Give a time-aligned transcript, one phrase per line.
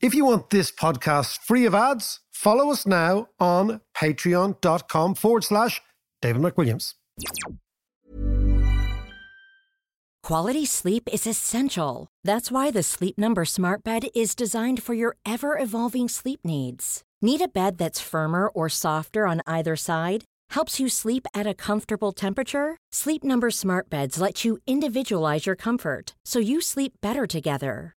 [0.00, 5.80] If you want this podcast free of ads, follow us now on patreon.com forward slash
[6.22, 6.94] David McWilliams.
[10.22, 12.06] Quality sleep is essential.
[12.22, 17.02] That's why the Sleep Number Smart Bed is designed for your ever evolving sleep needs.
[17.20, 20.24] Need a bed that's firmer or softer on either side?
[20.50, 22.76] Helps you sleep at a comfortable temperature?
[22.92, 27.97] Sleep Number Smart Beds let you individualize your comfort so you sleep better together.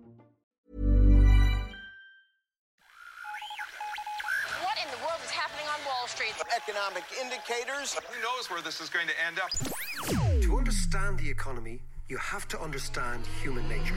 [6.49, 7.93] Economic indicators.
[7.93, 9.51] Who knows where this is going to end up?
[10.41, 13.95] To understand the economy, you have to understand human nature.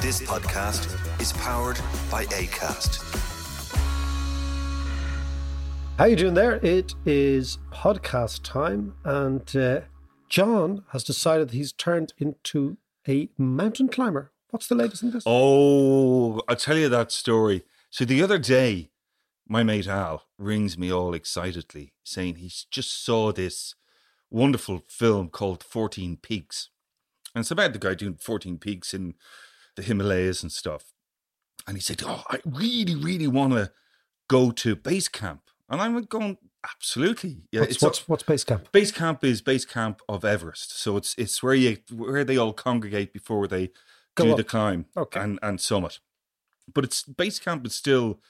[0.00, 1.78] This podcast is powered
[2.10, 3.02] by ACAST.
[5.98, 6.56] How you doing there?
[6.56, 9.80] It is podcast time, and uh,
[10.28, 12.76] John has decided he's turned into
[13.08, 14.32] a mountain climber.
[14.50, 15.22] What's the latest in this?
[15.26, 17.64] Oh, I'll tell you that story.
[17.90, 18.90] So the other day,
[19.48, 23.74] my mate Al rings me all excitedly saying he just saw this
[24.30, 26.70] wonderful film called 14 Peaks.
[27.34, 29.14] And it's about the guy doing 14 peaks in
[29.76, 30.92] the Himalayas and stuff.
[31.66, 33.72] And he said, Oh, I really, really want to
[34.28, 35.42] go to base camp.
[35.68, 37.42] And I'm going, absolutely.
[37.52, 38.70] Yeah, what's, what's, what's base camp?
[38.72, 40.80] Base camp is base camp of Everest.
[40.80, 43.70] So it's it's where you where they all congregate before they
[44.14, 44.36] Go do up.
[44.38, 45.20] the climb Okay.
[45.20, 45.98] and, and summit.
[46.72, 48.20] But it's base camp is still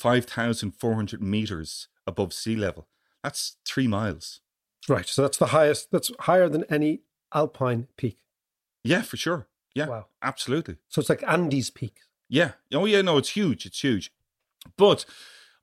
[0.00, 2.88] five thousand four hundred meters above sea level.
[3.22, 4.40] That's three miles.
[4.88, 5.90] Right, so that's the highest.
[5.92, 7.00] That's higher than any
[7.34, 8.18] alpine peak.
[8.82, 9.46] Yeah, for sure.
[9.74, 10.06] Yeah, Wow.
[10.22, 10.76] absolutely.
[10.88, 11.98] So it's like Andes Peak.
[12.28, 12.52] Yeah.
[12.72, 13.02] Oh, yeah.
[13.02, 13.66] No, it's huge.
[13.66, 14.10] It's huge.
[14.76, 15.04] But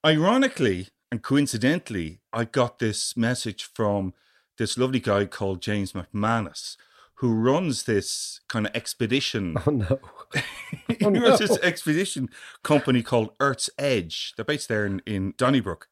[0.06, 4.14] ironically and coincidentally, I got this message from
[4.58, 6.78] this lovely guy called James McManus,
[7.20, 9.56] who runs this kind of expedition.
[9.68, 10.00] Oh no!
[10.88, 12.30] he Oh, runs this expedition
[12.64, 14.34] company called Earth's Edge.
[14.36, 15.88] They're based there in, in Donnybrook.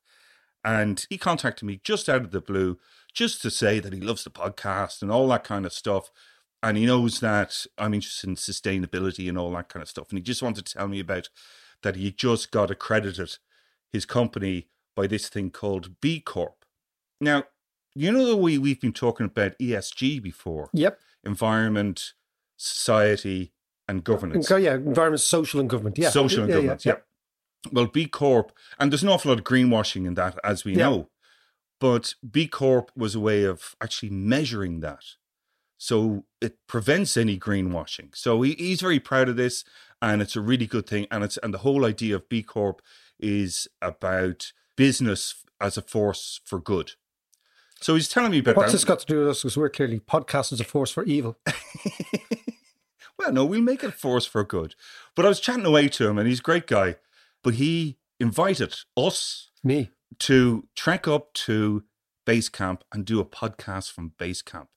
[0.63, 2.80] And he contacted me just out of the blue,
[3.13, 6.12] just to say that he loves the podcast and all that kind of stuff.
[6.63, 10.09] And he knows that I'm interested in sustainability and all that kind of stuff.
[10.09, 11.30] And he just wanted to tell me about
[11.84, 13.38] that he just got accredited
[13.92, 16.66] his company by this thing called B Corp.
[17.22, 17.44] Now,
[17.94, 21.00] you know the way we've been talking about ESG before Yep.
[21.25, 22.13] Environment,
[22.58, 23.52] society,
[23.88, 24.50] and governance.
[24.52, 25.97] Oh, yeah, environment, social, and government.
[25.97, 26.94] Yeah, Social and Yeah, yeah, governance, yeah.
[26.94, 27.72] yeah.
[27.72, 30.84] Well, B Corp, and there's an awful lot of greenwashing in that, as we Yeah.
[30.90, 31.09] know.
[31.80, 35.03] But B Corp was a way of actually measuring that.
[35.78, 38.16] So it prevents any greenwashing.
[38.16, 39.66] So he, he's very proud of this,
[40.02, 41.06] and it's a really good thing.
[41.12, 42.81] And it's and the whole idea of B Corp
[43.19, 46.94] is about business as a force for good.
[47.85, 48.78] So he's telling me about What's that.
[48.78, 49.44] this got to do with us?
[49.44, 51.38] Because we're clearly podcast is a force for evil.
[53.19, 54.73] well, no, we'll make it a force for good.
[55.16, 56.95] But I was chatting away to him, and he's a great guy.
[57.44, 59.91] But he invited us Me.
[60.18, 61.84] to trek up to
[62.25, 64.69] base camp and do a podcast from base camp.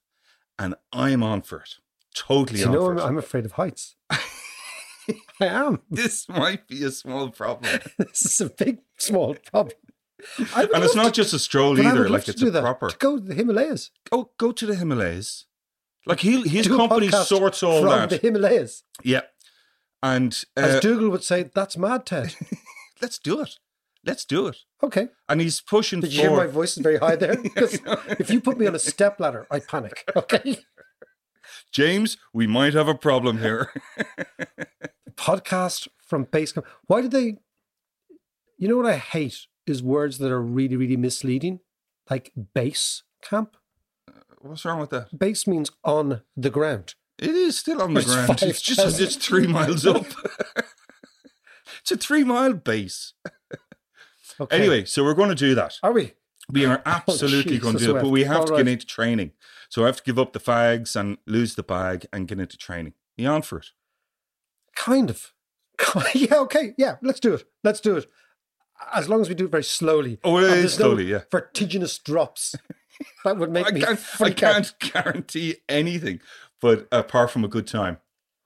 [0.58, 1.76] And I'm on for it.
[2.14, 2.98] Totally you on know, I'm.
[2.98, 3.96] I'm afraid of heights.
[4.10, 5.80] I am.
[5.90, 7.80] this might be a small problem.
[7.98, 9.76] this is a big, small problem.
[10.56, 12.08] And it's not to- just a stroll either.
[12.08, 12.90] Like it's a that, proper.
[12.90, 13.90] To go to the Himalayas.
[14.10, 15.46] Go go to the Himalayas.
[16.06, 18.10] Like he, his Do company sorts all from that.
[18.10, 18.82] the Himalayas.
[19.04, 19.22] yeah.
[20.02, 22.34] And As uh, Dougal would say, that's mad, Ted.
[23.02, 23.58] let's do it.
[24.06, 24.58] Let's do it.
[24.82, 25.08] Okay.
[25.28, 27.36] And he's pushing Did you hear my voice is very high there?
[27.42, 27.78] Because
[28.18, 30.08] if you put me on a step ladder, I panic.
[30.16, 30.58] Okay.
[31.72, 33.72] James, we might have a problem here.
[35.16, 36.64] Podcast from Basecamp.
[36.86, 37.36] Why did they?
[38.56, 41.60] You know what I hate is words that are really, really misleading,
[42.10, 43.56] like base camp.
[44.08, 45.16] Uh, what's wrong with that?
[45.18, 46.94] Base means on the ground.
[47.18, 48.28] It is still on the It's ground.
[48.40, 49.04] five It's just thousand.
[49.06, 50.06] it's three miles up.
[51.80, 53.14] it's a three mile base.
[54.40, 54.56] Okay.
[54.56, 55.78] Anyway, so we're going to do that.
[55.82, 56.12] are we?
[56.52, 58.58] We are oh, absolutely jeez, going to do it, but we have All to right.
[58.64, 59.32] get into training.
[59.68, 62.56] So I have to give up the fags and lose the bag and get into
[62.56, 62.92] training.
[63.16, 63.66] You on for it?
[64.76, 65.32] Kind of.
[66.14, 66.74] yeah, okay.
[66.78, 67.44] Yeah, let's do it.
[67.64, 68.06] Let's do it.
[68.94, 70.18] As long as we do it very slowly.
[70.24, 71.20] Oh, it And is there's no slowly, yeah.
[71.30, 72.54] Vertiginous drops.
[73.24, 74.52] that would make I me can't, I freak out.
[74.78, 76.20] can't guarantee anything,
[76.60, 77.98] but apart from a good time.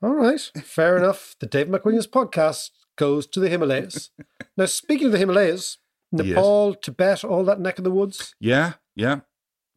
[0.03, 1.37] All right, fair enough.
[1.39, 4.11] The Dave McWilliams podcast goes to the Himalayas.
[4.57, 5.79] now, speaking of the Himalayas,
[6.11, 8.35] Nepal, Tibet, all that neck of the woods.
[8.41, 9.21] Yeah, yeah.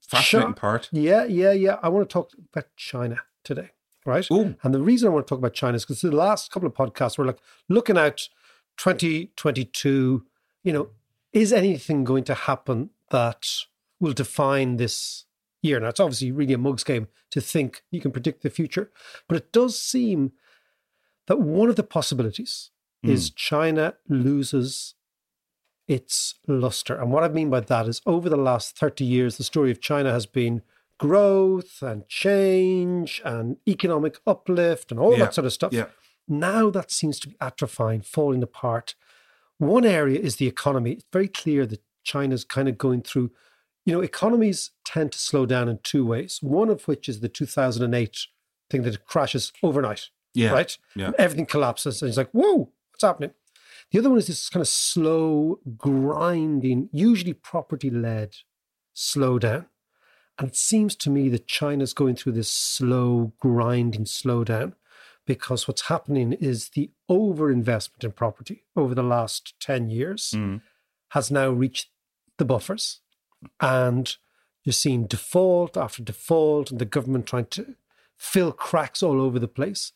[0.02, 0.90] Fascinating part.
[0.92, 1.78] Yeah, yeah, yeah.
[1.82, 3.70] I want to talk about China today,
[4.06, 4.30] right?
[4.32, 4.56] Ooh.
[4.64, 6.74] And the reason I want to talk about China is because the last couple of
[6.76, 8.22] podcasts were like looking at
[8.78, 10.26] 2022.
[10.66, 10.90] You know,
[11.32, 13.48] is anything going to happen that
[14.00, 15.26] will define this
[15.62, 15.80] year?
[15.80, 18.92] Now, it's obviously really a mug's game to think you can predict the future,
[19.30, 20.34] but it does seem
[21.28, 22.72] that one of the possibilities
[23.04, 23.12] hmm.
[23.12, 24.96] is China loses
[25.88, 26.96] its luster.
[26.96, 29.80] And what I mean by that is over the last 30 years, the story of
[29.80, 30.62] China has been
[30.98, 35.74] growth and change and economic uplift and all Yeah, that sort of stuff.
[35.74, 35.88] yeah.
[36.28, 38.96] Now that seems to be atrophying, falling apart.
[39.58, 40.94] One area is the economy.
[40.94, 43.32] It's very clear that China's kind of going through,
[43.86, 46.40] you know, economies tend to slow down in two ways.
[46.42, 48.18] One of which is the 2008
[48.70, 50.10] thing that it crashes overnight.
[50.34, 50.78] Yeah, Right?
[50.96, 51.08] yeah.
[51.08, 52.02] And everything collapses.
[52.02, 53.32] And it's like, whoa, what's happening?
[53.92, 58.36] The other one is this kind of slow, grinding, usually property led
[58.96, 59.68] slowdown.
[60.38, 64.74] And it seems to me that China's going through this slow, grinding slowdown
[65.26, 70.62] because what's happening is the overinvestment in property over the last 10 years Mm.
[71.10, 71.90] has now reached
[72.38, 73.02] the buffers.
[73.60, 74.16] And
[74.64, 77.76] you're seeing default after default and the government trying to
[78.18, 79.92] fill cracks all over the place.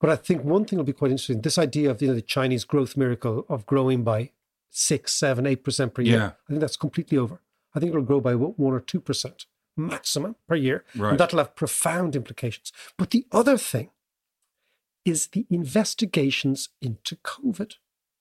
[0.00, 2.22] But I think one thing will be quite interesting this idea of you know, the
[2.22, 4.30] Chinese growth miracle of growing by
[4.70, 6.18] six, seven, eight percent per year.
[6.18, 6.26] Yeah.
[6.26, 7.40] I think that's completely over.
[7.74, 9.46] I think it'll grow by one or two percent
[9.76, 10.84] maximum per year.
[10.94, 11.10] Right.
[11.10, 12.72] And that'll have profound implications.
[12.96, 13.90] But the other thing
[15.06, 17.74] is the investigations into COVID,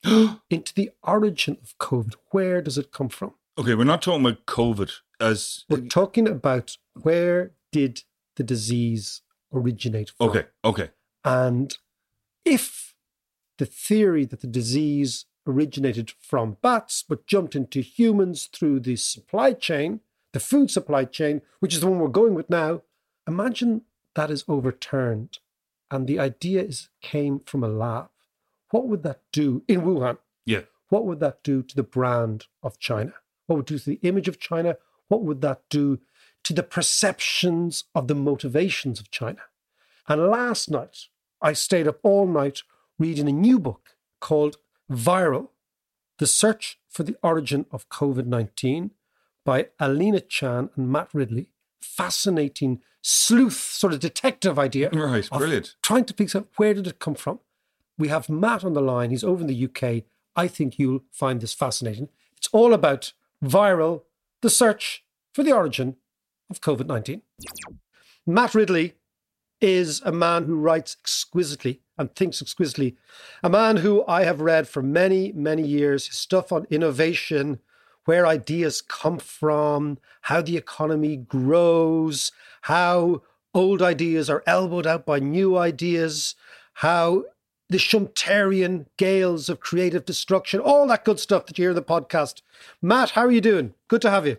[0.49, 2.13] into the origin of COVID.
[2.29, 3.33] Where does it come from?
[3.57, 8.03] Okay, we're not talking about COVID as We're talking about where did
[8.35, 9.21] the disease
[9.51, 10.29] originate from?
[10.29, 10.89] okay, okay.
[11.23, 11.75] And
[12.43, 12.93] if
[13.57, 19.53] the theory that the disease originated from bats but jumped into humans through the supply
[19.53, 20.01] chain,
[20.33, 22.81] the food supply chain, which is the one we're going with now,
[23.27, 23.81] imagine
[24.13, 25.39] that is overturned
[25.91, 28.09] and the idea is came from a lab.
[28.71, 30.17] What would that do in Wuhan?
[30.45, 30.61] Yeah.
[30.89, 33.13] What would that do to the brand of China?
[33.47, 34.77] What would do to the image of China?
[35.07, 35.99] What would that do
[36.43, 39.41] to the perceptions of the motivations of China?
[40.07, 40.97] And last night,
[41.41, 42.61] I stayed up all night
[42.97, 44.57] reading a new book called
[44.91, 45.49] Viral
[46.19, 48.91] The Search for the Origin of COVID 19
[49.43, 51.51] by Alina Chan and Matt Ridley.
[51.81, 54.89] Fascinating sleuth, sort of detective idea.
[54.89, 55.75] Right, brilliant.
[55.83, 57.39] Trying to figure out where did it come from.
[57.99, 59.11] We have Matt on the line.
[59.11, 60.05] He's over in the UK.
[60.35, 62.09] I think you'll find this fascinating.
[62.35, 63.13] It's all about
[63.43, 64.01] viral,
[64.41, 65.97] the search for the origin
[66.49, 67.21] of COVID 19.
[68.25, 68.95] Matt Ridley
[69.61, 72.97] is a man who writes exquisitely and thinks exquisitely.
[73.43, 77.59] A man who I have read for many, many years, his stuff on innovation,
[78.05, 82.31] where ideas come from, how the economy grows,
[82.65, 83.21] how
[83.53, 86.33] old ideas are elbowed out by new ideas,
[86.73, 87.23] how
[87.69, 91.83] the Schumpeterian gales of creative destruction, all that good stuff that you hear in the
[91.83, 92.41] podcast.
[92.81, 93.75] Matt, how are you doing?
[93.87, 94.37] Good to have you.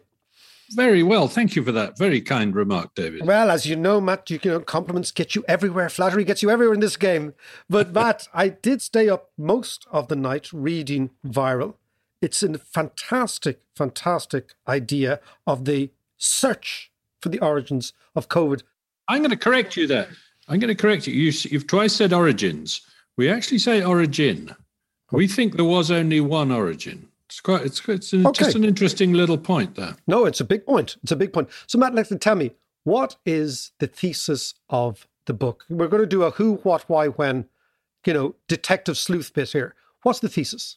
[0.73, 1.29] Very well.
[1.29, 1.97] Thank you for that.
[1.97, 3.25] Very kind remark, David.
[3.25, 5.89] Well, as you know, Matt, you, you know compliments get you everywhere.
[5.89, 7.33] Flattery gets you everywhere in this game.
[7.71, 11.75] But Matt, I did stay up most of the night reading Viral.
[12.21, 18.63] It's a fantastic, fantastic idea of the search for the origins of COVID.
[19.09, 20.09] I'm going to correct you there.
[20.49, 21.15] I'm going to correct you.
[21.15, 21.33] you.
[21.51, 22.81] You've twice said origins.
[23.17, 24.55] We actually say origin.
[25.13, 27.09] We think there was only one origin.
[27.27, 27.63] It's quite.
[27.63, 28.45] It's, it's an, Okay.
[28.45, 29.97] just an interesting little point there.
[30.07, 30.97] No, it's a big point.
[31.03, 31.49] It's a big point.
[31.67, 32.53] So, Matt, like, tell me,
[32.85, 35.65] what is the thesis of the book?
[35.69, 37.47] We're going to do a who, what, why, when,
[38.05, 39.75] you know, detective sleuth bit here.
[40.03, 40.77] What's the thesis?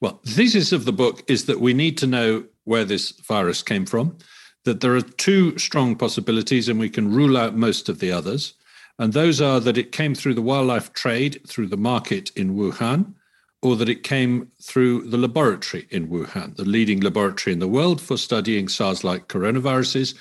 [0.00, 3.62] Well, the thesis of the book is that we need to know where this virus
[3.62, 4.16] came from,
[4.64, 8.54] that there are two strong possibilities, and we can rule out most of the others.
[8.98, 13.14] And those are that it came through the wildlife trade, through the market in Wuhan,
[13.62, 18.00] or that it came through the laboratory in Wuhan, the leading laboratory in the world
[18.00, 20.14] for studying SARS like coronaviruses,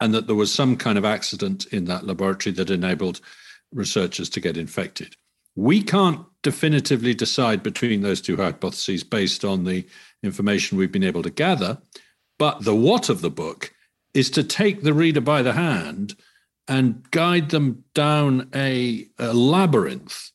[0.00, 3.20] and that there was some kind of accident in that laboratory that enabled
[3.72, 5.14] researchers to get infected.
[5.56, 9.86] We can't definitively decide between those two hypotheses based on the
[10.22, 11.78] information we've been able to gather,
[12.38, 13.72] But the what of the book
[14.14, 16.14] is to take the reader by the hand
[16.66, 20.30] and guide them down a, a labyrinth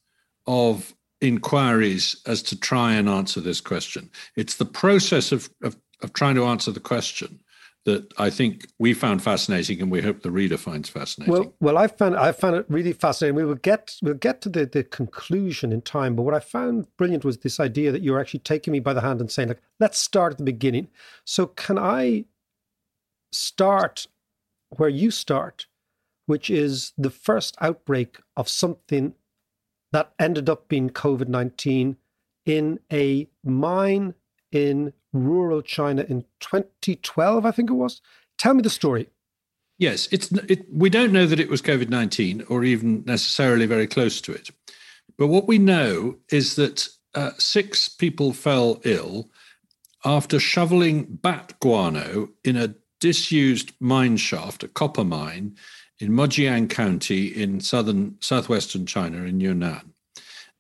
[0.45, 4.09] of inquiries as to try and answer this question.
[4.35, 7.39] It's the process of, of, of trying to answer the question
[7.85, 11.33] that I think we found fascinating, and we hope the reader finds fascinating.
[11.33, 13.35] Well, well, I found I found it really fascinating.
[13.35, 16.87] We will get we'll get to the, the conclusion in time, but what I found
[16.97, 19.61] brilliant was this idea that you're actually taking me by the hand and saying, like,
[19.79, 20.89] let's start at the beginning.
[21.23, 22.25] So, can I
[23.31, 24.07] start
[24.69, 25.67] where you start,
[26.25, 29.13] which is the first outbreak of something
[29.91, 31.97] that ended up being COVID nineteen
[32.45, 34.13] in a mine
[34.51, 38.01] in rural China in 2012, I think it was.
[38.37, 39.09] Tell me the story.
[39.77, 43.87] Yes, it's it, we don't know that it was COVID 19 or even necessarily very
[43.87, 44.49] close to it.
[45.17, 49.29] But what we know is that uh, six people fell ill
[50.03, 55.55] after shoveling bat guano in a disused mine shaft, a copper mine
[55.99, 59.93] in Mojiang County in southern southwestern China in Yunnan.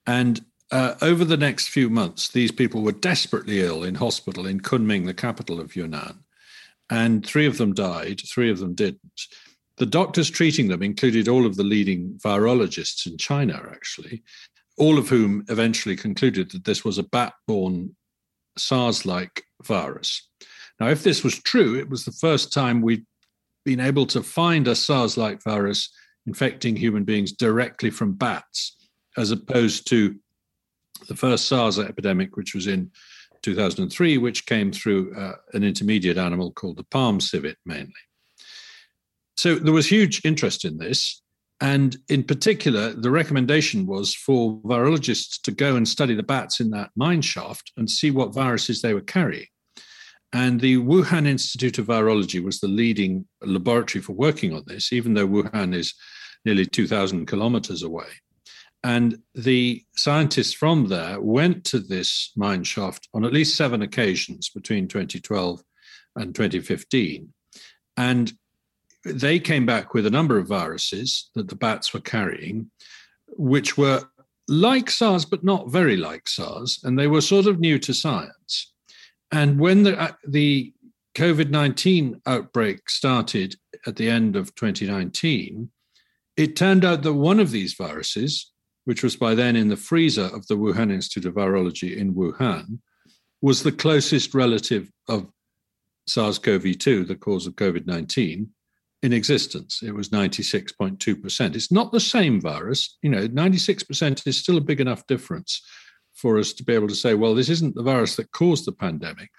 [0.05, 4.59] And uh, over the next few months, these people were desperately ill in hospital in
[4.59, 6.23] Kunming, the capital of Yunnan.
[6.89, 9.27] And three of them died, three of them didn't.
[9.77, 14.23] The doctors treating them included all of the leading virologists in China, actually,
[14.77, 17.95] all of whom eventually concluded that this was a bat borne
[18.57, 20.27] SARS like virus.
[20.79, 23.05] Now, if this was true, it was the first time we'd
[23.65, 25.89] been able to find a SARS like virus
[26.25, 28.77] infecting human beings directly from bats,
[29.17, 30.15] as opposed to
[31.07, 32.91] the first SARS epidemic, which was in
[33.41, 37.93] 2003, which came through uh, an intermediate animal called the palm civet mainly.
[39.37, 41.21] So there was huge interest in this.
[41.61, 46.69] And in particular, the recommendation was for virologists to go and study the bats in
[46.71, 49.47] that mine shaft and see what viruses they were carrying.
[50.31, 55.15] And the Wuhan Institute of Virology was the leading laboratory for working on this, even
[55.15, 55.93] though Wuhan is
[56.45, 58.07] nearly 2,000 kilometers away.
[58.83, 64.49] And the scientists from there went to this mine shaft on at least seven occasions
[64.49, 65.61] between 2012
[66.15, 67.33] and 2015.
[67.97, 68.31] And
[69.03, 72.71] they came back with a number of viruses that the bats were carrying,
[73.37, 74.03] which were
[74.47, 76.79] like SARS, but not very like SARS.
[76.83, 78.73] And they were sort of new to science.
[79.31, 80.73] And when the, uh, the
[81.15, 83.55] COVID 19 outbreak started
[83.85, 85.69] at the end of 2019,
[86.37, 88.51] it turned out that one of these viruses,
[88.85, 92.79] which was by then in the freezer of the Wuhan Institute of Virology in Wuhan,
[93.41, 95.27] was the closest relative of
[96.07, 98.49] SARS CoV 2, the cause of COVID 19,
[99.03, 99.81] in existence.
[99.83, 101.55] It was 96.2%.
[101.55, 102.97] It's not the same virus.
[103.01, 105.61] You know, 96% is still a big enough difference
[106.19, 108.71] for us to be able to say, well, this isn't the virus that caused the
[108.71, 109.29] pandemic.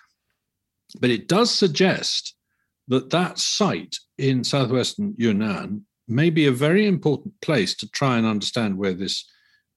[1.00, 2.34] But it does suggest
[2.88, 8.26] that that site in southwestern Yunnan may be a very important place to try and
[8.26, 9.24] understand where this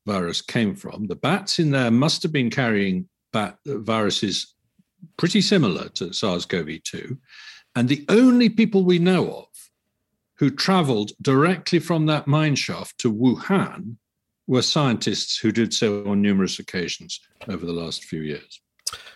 [0.05, 1.07] virus came from.
[1.07, 4.53] The bats in there must have been carrying bat uh, viruses
[5.17, 7.17] pretty similar to SARS CoV 2.
[7.75, 9.45] And the only people we know of
[10.37, 13.97] who traveled directly from that mine shaft to Wuhan
[14.47, 18.61] were scientists who did so on numerous occasions over the last few years.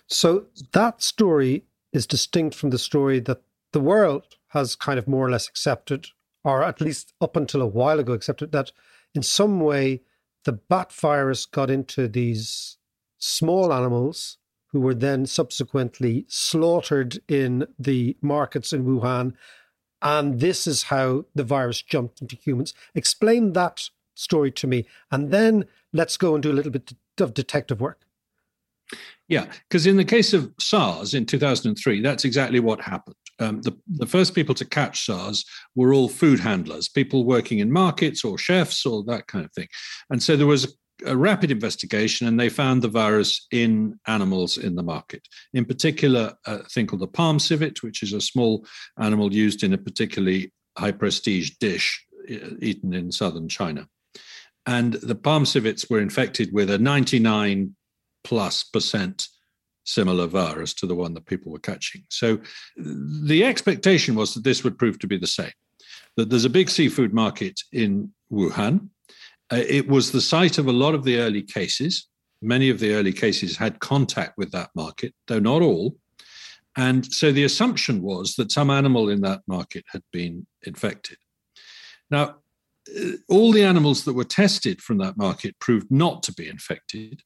[0.08, 3.42] So that story is distinct from the story that
[3.74, 6.08] the world has kind of more or less accepted
[6.44, 8.72] or at least up until a while ago accepted that
[9.14, 10.02] in some way
[10.46, 12.78] the bat virus got into these
[13.18, 19.34] small animals who were then subsequently slaughtered in the markets in Wuhan.
[20.02, 22.74] And this is how the virus jumped into humans.
[22.96, 24.86] Explain that story to me.
[25.12, 28.02] And then let's go and do a little bit of detective work.
[29.28, 33.16] Yeah, because in the case of SARS in 2003, that's exactly what happened.
[33.40, 35.46] Um, the, the first people to catch SARS
[35.76, 39.68] were all food handlers, people working in markets or chefs or that kind of thing.
[40.10, 44.76] And so there was a rapid investigation and they found the virus in animals in
[44.76, 45.28] the market.
[45.54, 48.66] In particular, a thing called the palm civet, which is a small
[48.98, 52.04] animal used in a particularly high prestige dish
[52.60, 53.88] eaten in southern China.
[54.68, 57.76] And the palm civets were infected with a 99
[58.24, 59.28] plus percent
[59.86, 62.04] similar virus to the one that people were catching.
[62.10, 62.40] So
[62.76, 65.54] the expectation was that this would prove to be the same.
[66.18, 68.90] That there's a big seafood market in Wuhan.
[69.50, 72.08] Uh, it was the site of a lot of the early cases.
[72.42, 75.96] Many of the early cases had contact with that market, though not all.
[76.76, 81.18] And so the assumption was that some animal in that market had been infected.
[82.12, 82.36] Now,
[82.96, 87.22] Uh, all the animals that were tested from that market proved not to be infected.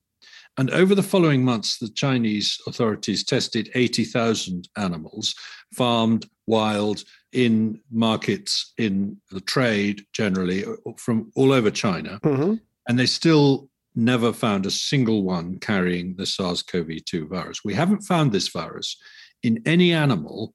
[0.58, 5.34] And over the following months, the Chinese authorities tested 80,000 animals,
[5.74, 12.20] farmed, wild, in markets, in the trade generally, uh, uh, from all over China.
[12.24, 12.56] Mm-hmm.
[12.88, 17.64] And they still never found a single one carrying the SARS CoV 2 virus.
[17.64, 18.98] We haven't found this virus
[19.44, 20.54] in any animal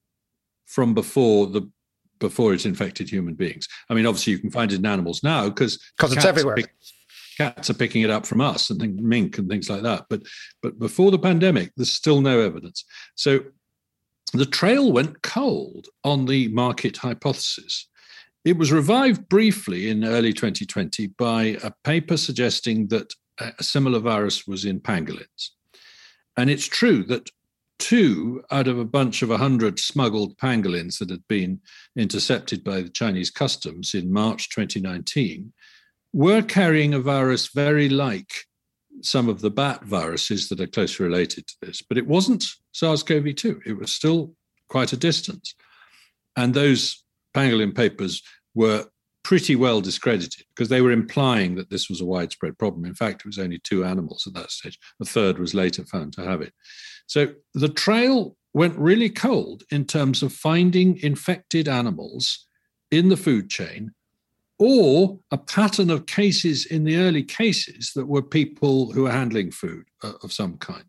[0.67, 1.71] from before the
[2.19, 3.69] before it infected human beings.
[3.89, 6.57] I mean, obviously, you can find it in animals now because because it's everywhere.
[6.57, 6.71] Pick,
[7.37, 10.07] cats are picking it up from us and think, mink and things like that.
[10.09, 10.23] But
[10.63, 12.85] but before the pandemic, there's still no evidence.
[13.15, 13.41] So
[14.33, 17.89] the trail went cold on the market hypothesis.
[18.45, 24.47] It was revived briefly in early 2020 by a paper suggesting that a similar virus
[24.47, 25.51] was in pangolins.
[26.37, 27.31] And it's true that
[27.79, 31.61] two out of a bunch of 100 smuggled pangolins that had been
[31.97, 35.53] intercepted by the Chinese customs in March 2019
[36.13, 38.33] were carrying a virus very like
[39.03, 41.83] some of the bat viruses that are closely related to this.
[41.83, 44.35] But it wasn't SARS CoV 2, it was still
[44.69, 45.55] quite a distance.
[46.37, 47.05] And those
[47.35, 48.23] pangolin papers
[48.55, 48.87] were
[49.27, 52.85] pretty well discredited because they were implying that this was a widespread problem.
[52.85, 54.79] In fact, it was only two animals at that stage.
[55.03, 56.53] A third was later found to have it.
[57.09, 62.47] So the trail went really cold in terms of finding infected animals
[62.93, 63.91] in the food chain
[64.61, 69.51] or a pattern of cases in the early cases that were people who were handling
[69.51, 70.85] food uh, of some kind.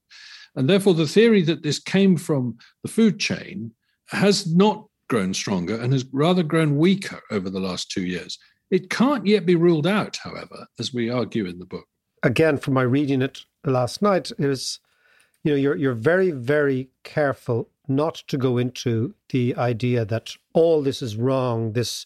[0.56, 3.72] And therefore, the theory that this came from the food chain
[4.10, 8.38] has not grown stronger and has rather grown weaker over the last two years.
[8.70, 11.86] It can't yet be ruled out, however, as we argue in the book.
[12.24, 14.80] Again, from my reading it last night, it was,
[15.44, 20.82] you know, you're you're very, very careful not to go into the idea that all
[20.82, 22.06] this is wrong, this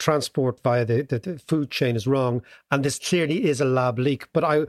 [0.00, 3.98] transport via the, the, the food chain is wrong, and this clearly is a lab
[3.98, 4.26] leak.
[4.32, 4.66] But I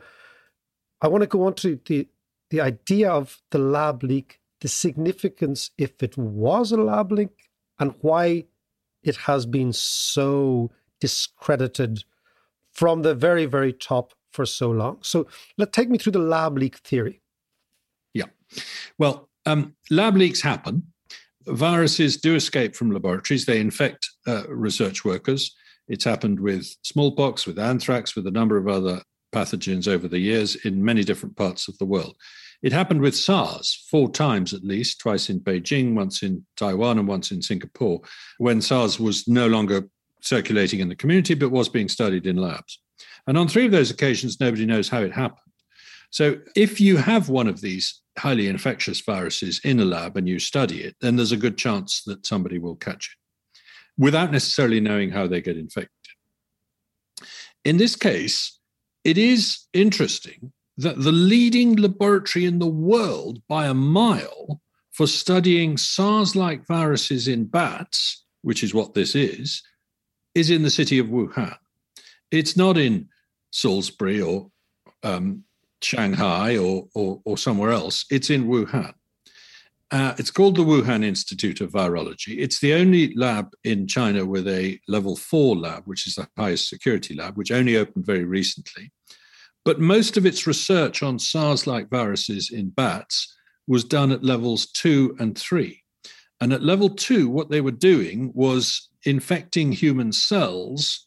[1.01, 2.07] I want to go on to the
[2.51, 7.50] the idea of the lab leak, the significance if it was a lab leak
[7.81, 8.45] and why
[9.03, 10.71] it has been so
[11.01, 12.03] discredited
[12.71, 14.99] from the very, very top for so long.
[15.01, 17.21] So let take me through the lab leak theory.
[18.13, 18.27] Yeah.
[18.97, 20.83] Well, um, lab leaks happen.
[21.47, 23.45] Viruses do escape from laboratories.
[23.45, 25.53] They infect uh, research workers.
[25.87, 29.01] It's happened with smallpox, with anthrax, with a number of other
[29.33, 32.15] pathogens over the years in many different parts of the world.
[32.61, 37.07] It happened with SARS four times at least, twice in Beijing, once in Taiwan, and
[37.07, 38.01] once in Singapore,
[38.37, 39.89] when SARS was no longer
[40.21, 42.79] circulating in the community, but was being studied in labs.
[43.25, 45.39] And on three of those occasions, nobody knows how it happened.
[46.11, 50.39] So if you have one of these highly infectious viruses in a lab and you
[50.39, 55.11] study it, then there's a good chance that somebody will catch it without necessarily knowing
[55.11, 55.89] how they get infected.
[57.63, 58.59] In this case,
[59.03, 65.77] it is interesting that the leading laboratory in the world by a mile for studying
[65.77, 69.61] SARS like viruses in bats, which is what this is,
[70.35, 71.55] is in the city of Wuhan.
[72.31, 73.09] It's not in
[73.51, 74.49] Salisbury or
[75.03, 75.43] um,
[75.81, 78.93] Shanghai or, or, or, somewhere else, it's in Wuhan.
[79.89, 82.37] Uh, it's called the Wuhan Institute of Virology.
[82.37, 86.69] It's the only lab in China with a level four lab, which is the highest
[86.69, 88.91] security lab, which only opened very recently.
[89.63, 93.33] But most of its research on SARS like viruses in bats
[93.67, 95.83] was done at levels two and three.
[96.39, 101.05] And at level two, what they were doing was infecting human cells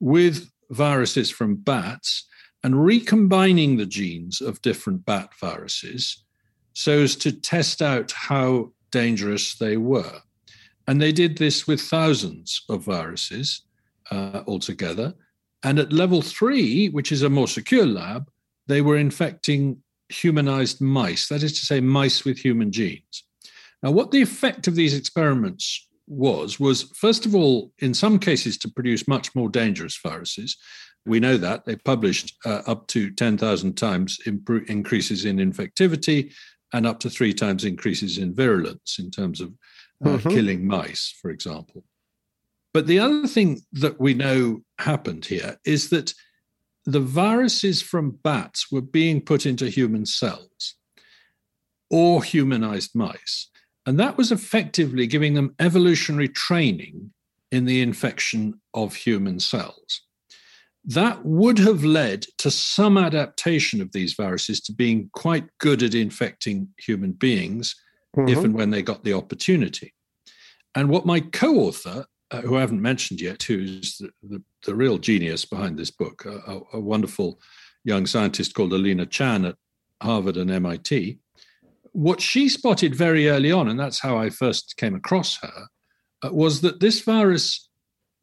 [0.00, 2.26] with viruses from bats
[2.62, 6.24] and recombining the genes of different bat viruses
[6.72, 10.20] so as to test out how dangerous they were.
[10.86, 13.62] And they did this with thousands of viruses
[14.10, 15.14] uh, altogether.
[15.62, 18.30] And at level three, which is a more secure lab,
[18.66, 23.24] they were infecting humanized mice, that is to say, mice with human genes.
[23.82, 28.58] Now, what the effect of these experiments was, was first of all, in some cases,
[28.58, 30.56] to produce much more dangerous viruses.
[31.06, 31.64] We know that.
[31.64, 36.32] They published uh, up to 10,000 times increases in infectivity
[36.72, 39.52] and up to three times increases in virulence in terms of
[40.04, 40.28] uh, mm-hmm.
[40.28, 41.84] killing mice, for example.
[42.72, 46.14] But the other thing that we know happened here is that
[46.86, 50.76] the viruses from bats were being put into human cells
[51.90, 53.50] or humanized mice.
[53.86, 57.12] And that was effectively giving them evolutionary training
[57.50, 60.02] in the infection of human cells.
[60.84, 65.94] That would have led to some adaptation of these viruses to being quite good at
[65.94, 67.74] infecting human beings
[68.16, 68.28] mm-hmm.
[68.28, 69.92] if and when they got the opportunity.
[70.74, 74.74] And what my co author uh, who I haven't mentioned yet, who's the, the, the
[74.74, 77.40] real genius behind this book, a, a, wonderful
[77.84, 79.56] young scientist called Alina Chan at
[80.02, 81.18] Harvard and MIT.
[81.92, 85.66] What she spotted very early on, and that's how I first came across her,
[86.22, 87.68] uh, was that this virus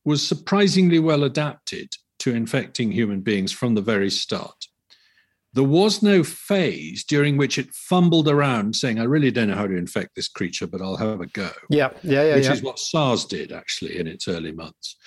[0.06, 1.90] was surprisingly well adapted
[2.20, 4.68] to infecting human beings from the very start.
[5.58, 9.66] There was no phase during which it fumbled around saying, I really don't know how
[9.66, 11.50] to infect this creature, but I'll have a go.
[11.72, 12.36] Yeah, yeah, yeah.
[12.36, 12.54] Which yeah.
[12.54, 14.98] is what SARS did actually in its early months.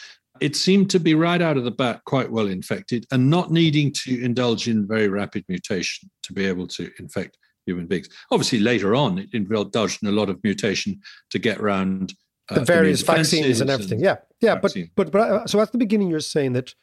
[0.40, 3.92] It seemed to be right out of the bat quite well infected and not needing
[4.02, 8.08] to indulge in very rapid mutation to be able to infect human beings.
[8.32, 12.12] Obviously, later on, it indulged in a lot of mutation to get around
[12.48, 13.98] uh, the various vaccines and everything.
[13.98, 14.56] And yeah, yeah.
[14.56, 16.74] But but but uh, so at the beginning, you're saying that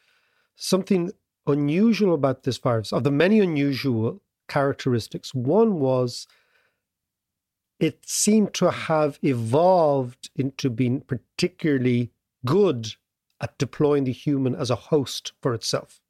[0.55, 1.11] something
[1.47, 6.27] unusual about this virus, of the many unusual characteristics, one was
[7.79, 12.11] it seemed to have evolved into being particularly
[12.45, 12.95] good
[13.39, 16.01] at deploying the human as a host for itself.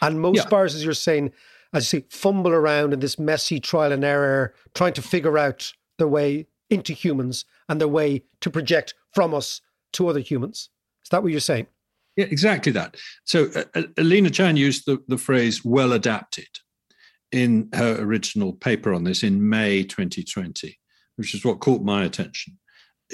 [0.00, 0.48] And most yeah.
[0.48, 1.32] viruses, you're saying,
[1.72, 5.72] as you say, fumble around in this messy trial and error, trying to figure out
[5.98, 9.60] their way into humans and their way to project from us
[9.92, 10.70] to other humans.
[11.02, 11.66] Is that what you're saying?
[12.18, 12.96] Yeah, exactly that.
[13.24, 16.48] So uh, uh, Alina Chan used the, the phrase well adapted
[17.30, 20.76] in her original paper on this in May 2020,
[21.14, 22.58] which is what caught my attention.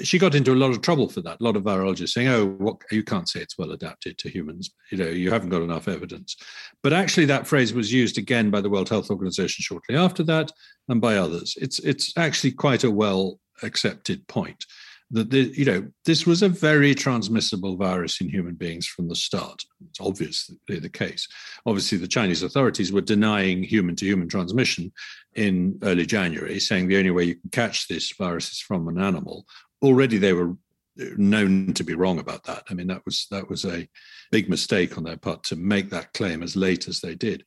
[0.01, 1.39] She got into a lot of trouble for that.
[1.39, 4.71] A lot of virologists saying, "Oh, what, you can't say it's well adapted to humans.
[4.91, 6.35] You know, you haven't got enough evidence."
[6.81, 10.51] But actually, that phrase was used again by the World Health Organization shortly after that,
[10.89, 11.55] and by others.
[11.61, 14.65] It's it's actually quite a well accepted point
[15.11, 19.15] that the, you know this was a very transmissible virus in human beings from the
[19.15, 19.63] start.
[19.89, 21.27] It's obviously the case.
[21.65, 24.91] Obviously, the Chinese authorities were denying human-to-human transmission
[25.33, 28.99] in early January, saying the only way you can catch this virus is from an
[28.99, 29.45] animal.
[29.83, 30.51] Already, they were
[30.99, 32.63] uh, known to be wrong about that.
[32.69, 33.87] I mean, that was that was a
[34.31, 37.45] big mistake on their part to make that claim as late as they did.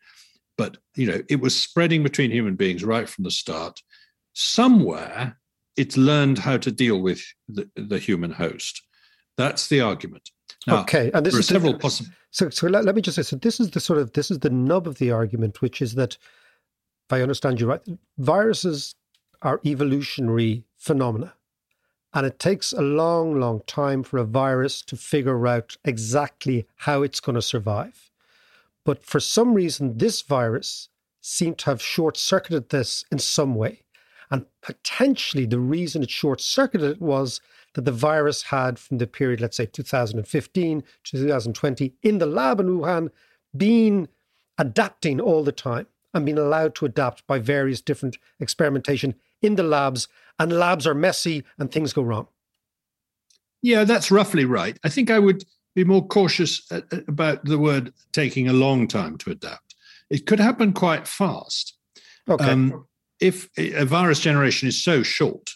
[0.56, 3.80] But you know, it was spreading between human beings right from the start.
[4.32, 5.38] Somewhere
[5.78, 8.82] it's learned how to deal with the, the human host.
[9.36, 10.30] That's the argument.
[10.66, 12.10] Now, okay, and this is several possible.
[12.30, 13.22] So, so let, let me just say.
[13.22, 15.94] So, this is the sort of this is the nub of the argument, which is
[15.94, 16.18] that,
[17.06, 17.80] if I understand you right,
[18.18, 18.96] viruses
[19.40, 21.34] are evolutionary phenomena,
[22.12, 27.02] and it takes a long, long time for a virus to figure out exactly how
[27.02, 28.10] it's going to survive.
[28.84, 30.88] But for some reason, this virus
[31.20, 33.82] seemed to have short circuited this in some way.
[34.30, 37.40] And potentially the reason it short circuited was
[37.74, 42.60] that the virus had, from the period, let's say 2015 to 2020, in the lab
[42.60, 43.10] in Wuhan,
[43.56, 44.08] been
[44.58, 49.62] adapting all the time and been allowed to adapt by various different experimentation in the
[49.62, 50.08] labs.
[50.38, 52.28] And labs are messy and things go wrong.
[53.62, 54.78] Yeah, that's roughly right.
[54.84, 56.68] I think I would be more cautious
[57.06, 59.74] about the word taking a long time to adapt.
[60.10, 61.76] It could happen quite fast.
[62.28, 62.50] Okay.
[62.50, 62.86] Um,
[63.20, 65.50] if a virus generation is so short,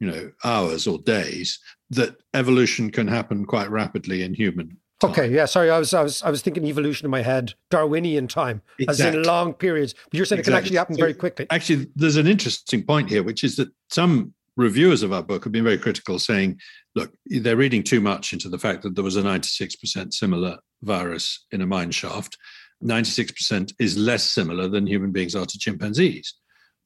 [0.00, 1.58] you know, hours or days,
[1.90, 4.76] that evolution can happen quite rapidly in human.
[5.00, 5.10] Time.
[5.10, 5.44] Okay, yeah.
[5.44, 9.20] Sorry, I was I was I was thinking evolution in my head, Darwinian time, exactly.
[9.20, 9.94] as in long periods.
[9.94, 10.52] But you're saying exactly.
[10.52, 11.46] it can actually happen so very quickly.
[11.50, 15.52] Actually, there's an interesting point here, which is that some reviewers of our book have
[15.52, 16.58] been very critical, saying,
[16.96, 21.46] look, they're reading too much into the fact that there was a 96% similar virus
[21.52, 22.36] in a mine shaft.
[22.82, 26.34] 96% is less similar than human beings are to chimpanzees.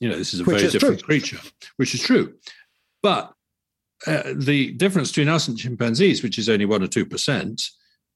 [0.03, 1.07] You know, this is a which very is different true.
[1.07, 1.39] creature,
[1.77, 2.35] which is true.
[3.05, 3.33] But
[4.05, 7.63] uh, the difference between us and chimpanzees, which is only one or two percent,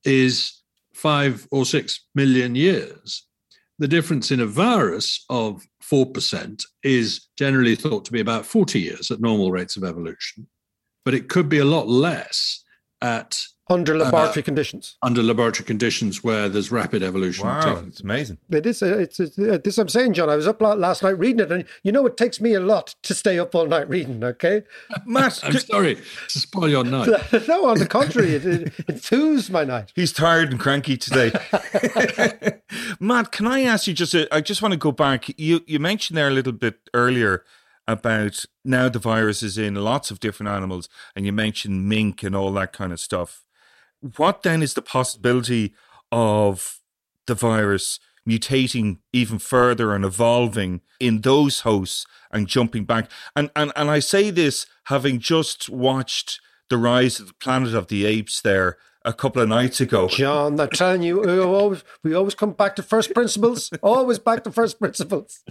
[0.05, 0.62] is
[0.94, 3.25] five or six million years.
[3.79, 9.12] The difference in a virus of 4% is generally thought to be about 40 years
[9.12, 10.49] at normal rates of evolution,
[11.05, 12.64] but it could be a lot less
[13.01, 14.97] at under laboratory uh, conditions.
[15.03, 17.47] Under laboratory conditions where there's rapid evolution.
[17.47, 18.39] Wow, it's amazing.
[18.49, 18.83] It is.
[18.83, 20.31] Uh, it's, it's, uh, this I'm saying, John.
[20.31, 22.95] I was up last night reading it, and you know it takes me a lot
[23.03, 24.23] to stay up all night reading.
[24.23, 24.63] Okay,
[25.07, 25.41] Matt.
[25.43, 27.09] I'm sorry to spoil your night.
[27.49, 29.93] no, on the contrary, it, it enthused my night.
[29.97, 31.33] He's tired and cranky today.
[33.01, 34.15] Matt, can I ask you just?
[34.15, 35.29] A, I just want to go back.
[35.39, 37.45] You you mentioned there a little bit earlier
[37.89, 42.37] about now the virus is in lots of different animals, and you mentioned mink and
[42.37, 43.43] all that kind of stuff
[44.16, 45.75] what then is the possibility
[46.12, 46.81] of
[47.27, 53.11] the virus mutating even further and evolving in those hosts and jumping back?
[53.35, 57.88] And and and I say this having just watched the rise of the Planet of
[57.88, 60.09] the Apes there a couple of nights ago.
[60.09, 63.71] John, I'm telling you, we always, we always come back to first principles.
[63.83, 65.45] always back to first principles.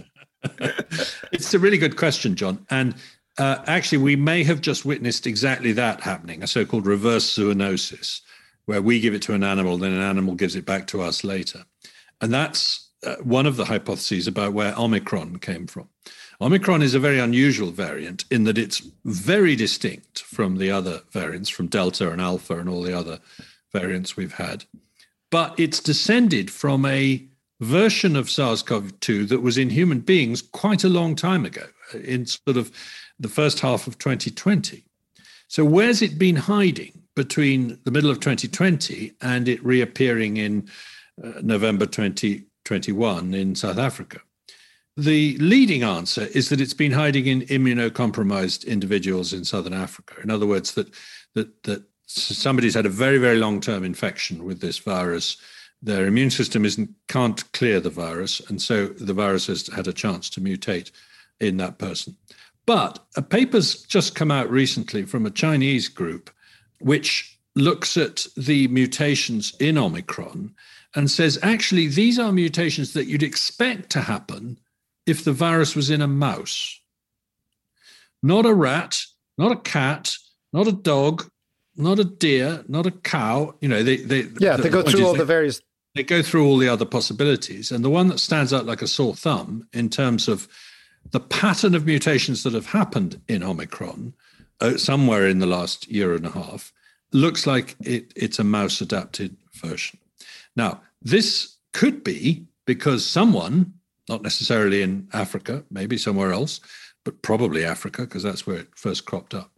[1.32, 2.66] it's a really good question, John.
[2.68, 2.94] And
[3.38, 8.20] uh, actually, we may have just witnessed exactly that happening a so called reverse zoonosis
[8.66, 11.24] where we give it to an animal, then an animal gives it back to us
[11.24, 11.64] later.
[12.20, 15.88] And that's uh, one of the hypotheses about where Omicron came from.
[16.40, 21.48] Omicron is a very unusual variant in that it's very distinct from the other variants,
[21.48, 23.20] from Delta and Alpha and all the other
[23.72, 24.64] variants we've had.
[25.30, 27.24] But it's descended from a
[27.60, 31.66] version of SARS CoV 2 that was in human beings quite a long time ago,
[31.94, 32.70] in sort of
[33.18, 34.84] the first half of 2020.
[35.48, 40.68] So, where's it been hiding between the middle of 2020 and it reappearing in
[41.24, 44.20] uh, November 2021 in South Africa?
[44.96, 50.14] The leading answer is that it's been hiding in immunocompromised individuals in southern Africa.
[50.22, 50.88] In other words, that
[51.34, 55.36] that that somebody's had a very very long term infection with this virus.
[55.82, 59.92] Their immune system isn't can't clear the virus, and so the virus has had a
[59.92, 60.92] chance to mutate
[61.40, 62.16] in that person.
[62.64, 66.30] But a paper's just come out recently from a Chinese group,
[66.80, 70.54] which looks at the mutations in Omicron
[70.94, 74.58] and says actually these are mutations that you'd expect to happen
[75.06, 76.80] if the virus was in a mouse,
[78.22, 78.98] not a rat,
[79.38, 80.16] not a cat,
[80.52, 81.30] not a dog,
[81.76, 83.54] not a deer, not a cow.
[83.60, 85.60] You know, they they yeah, the, they go through all they, the various.
[85.94, 88.86] They go through all the other possibilities, and the one that stands out like a
[88.86, 90.48] sore thumb in terms of
[91.10, 94.12] the pattern of mutations that have happened in Omicron,
[94.60, 96.72] uh, somewhere in the last year and a half,
[97.12, 99.98] looks like it, it's a mouse adapted version.
[100.54, 103.74] Now, this could be because someone
[104.08, 106.60] not necessarily in Africa, maybe somewhere else,
[107.04, 109.50] but probably Africa, because that's where it first cropped up,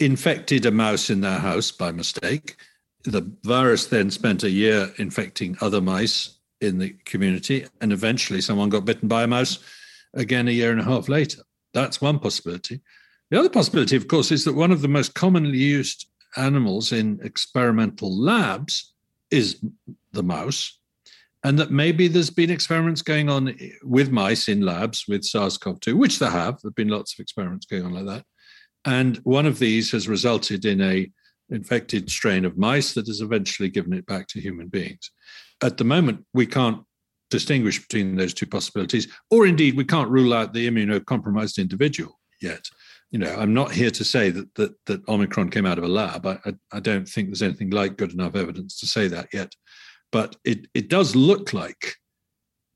[0.00, 2.56] infected a mouse in their house by mistake.
[3.04, 8.68] The virus then spent a year infecting other mice in the community, and eventually someone
[8.68, 9.58] got bitten by a mouse
[10.14, 11.42] again a year and a half later.
[11.74, 12.80] That's one possibility.
[13.30, 17.20] The other possibility, of course, is that one of the most commonly used animals in
[17.22, 18.94] experimental labs
[19.30, 19.62] is
[20.12, 20.78] the mouse
[21.44, 26.18] and that maybe there's been experiments going on with mice in labs with SARS-CoV-2, which
[26.18, 26.58] there have.
[26.60, 28.24] There've been lots of experiments going on like that,
[28.84, 31.10] and one of these has resulted in a
[31.50, 35.10] infected strain of mice that has eventually given it back to human beings.
[35.62, 36.82] At the moment, we can't
[37.30, 42.68] distinguish between those two possibilities, or indeed, we can't rule out the immunocompromised individual yet.
[43.10, 45.88] You know, I'm not here to say that that, that Omicron came out of a
[45.88, 46.26] lab.
[46.26, 49.54] I, I, I don't think there's anything like good enough evidence to say that yet.
[50.12, 51.96] But it, it does look like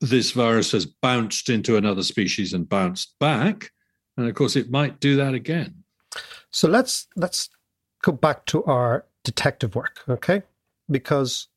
[0.01, 3.71] this virus has bounced into another species and bounced back.
[4.17, 5.83] And of course, it might do that again.
[6.51, 7.49] So let's let's
[8.03, 10.43] go back to our detective work, okay?
[10.91, 11.49] Because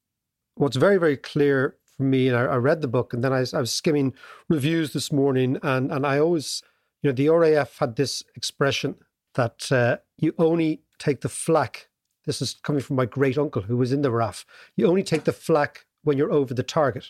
[0.56, 3.46] what's very very clear for me, and I, I read the book, and then I,
[3.54, 4.14] I, was skimming
[4.50, 6.62] reviews this morning, and and I always,
[7.06, 8.96] you know, the RAF had this expression
[9.36, 11.90] that uh, you only take the flak
[12.26, 14.46] this is coming from my great uncle who was in the RAF.
[14.76, 17.10] You only take the flak when you're over the target.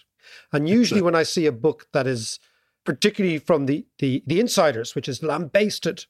[0.52, 2.40] And usually, when I see a book that is
[2.84, 6.06] particularly from the, the, the insiders, which is lambasted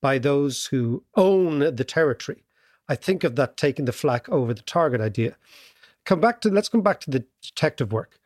[0.00, 2.44] by those who own the territory,
[2.88, 5.36] I think of that taking the flak over the target idea.
[6.04, 8.18] Come back to let's come back to the detective work.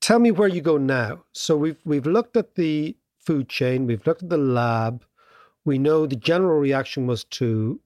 [0.00, 1.24] Tell me where you go now.
[1.32, 5.04] So we've we've looked at the food chain, we've looked at the lab.
[5.64, 7.80] We know the general reaction was to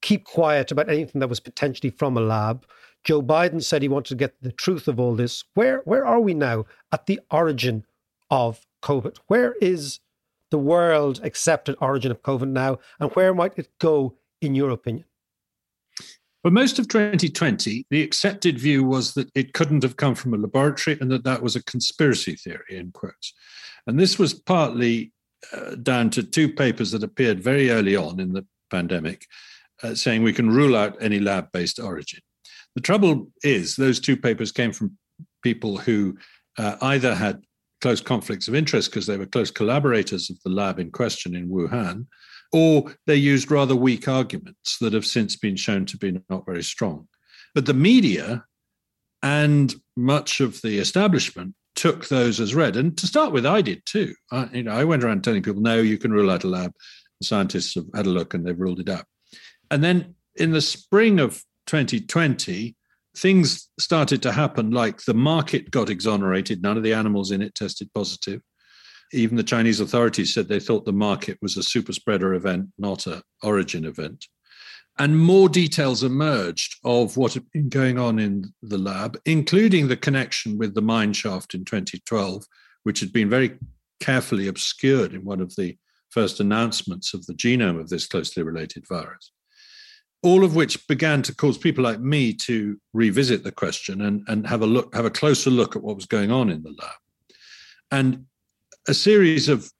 [0.00, 2.66] keep quiet about anything that was potentially from a lab.
[3.04, 5.44] Joe Biden said he wanted to get the truth of all this.
[5.54, 7.84] Where where are we now at the origin
[8.30, 9.18] of COVID?
[9.26, 10.00] Where is
[10.50, 15.04] the world accepted origin of COVID now, and where might it go in your opinion?
[16.42, 20.38] For most of 2020, the accepted view was that it couldn't have come from a
[20.38, 23.34] laboratory and that that was a conspiracy theory, in quotes.
[23.86, 25.12] And this was partly
[25.52, 29.26] uh, down to two papers that appeared very early on in the pandemic
[29.82, 32.20] uh, saying we can rule out any lab based origin.
[32.74, 34.96] The trouble is, those two papers came from
[35.42, 36.16] people who
[36.58, 37.42] uh, either had
[37.80, 41.48] close conflicts of interest because they were close collaborators of the lab in question in
[41.48, 42.06] Wuhan,
[42.52, 46.62] or they used rather weak arguments that have since been shown to be not very
[46.62, 47.08] strong.
[47.54, 48.44] But the media
[49.22, 52.76] and much of the establishment took those as read.
[52.76, 54.14] And to start with, I did too.
[54.30, 56.74] I, you know, I went around telling people, no, you can rule out a lab.
[57.22, 59.06] The scientists have had a look and they've ruled it out.
[59.70, 62.76] And then in the spring of 2020,
[63.16, 66.60] things started to happen like the market got exonerated.
[66.60, 68.42] None of the animals in it tested positive.
[69.14, 73.06] Even the Chinese authorities said they thought the market was a super spreader event, not
[73.06, 74.26] a origin event.
[74.98, 79.96] And more details emerged of what had been going on in the lab, including the
[79.96, 82.44] connection with the mine shaft in 2012,
[82.82, 83.58] which had been very
[84.00, 85.78] carefully obscured in one of the
[86.10, 89.32] first announcements of the genome of this closely related virus.
[90.22, 94.46] all of which began to cause people like me to revisit the question and, and
[94.46, 96.96] have a look, have a closer look at what was going on in the lab.
[97.90, 98.26] And
[98.86, 99.70] a series of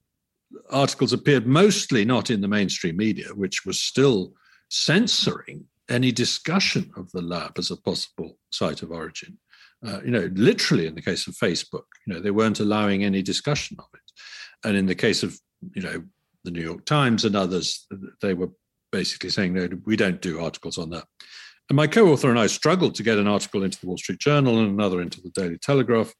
[0.70, 4.32] articles appeared mostly not in the mainstream media, which was still
[4.70, 9.36] censoring any discussion of the lab as a possible site of origin.
[9.86, 13.22] Uh, you know, literally in the case of Facebook, you know, they weren't allowing any
[13.22, 14.12] discussion of it.
[14.64, 15.38] And in the case of,
[15.74, 16.02] you know,
[16.44, 17.86] the New York Times and others,
[18.22, 18.50] they were
[18.92, 21.04] basically saying, no, we don't do articles on that.
[21.68, 24.18] And my co author and I struggled to get an article into the Wall Street
[24.18, 26.12] Journal and another into the Daily Telegraph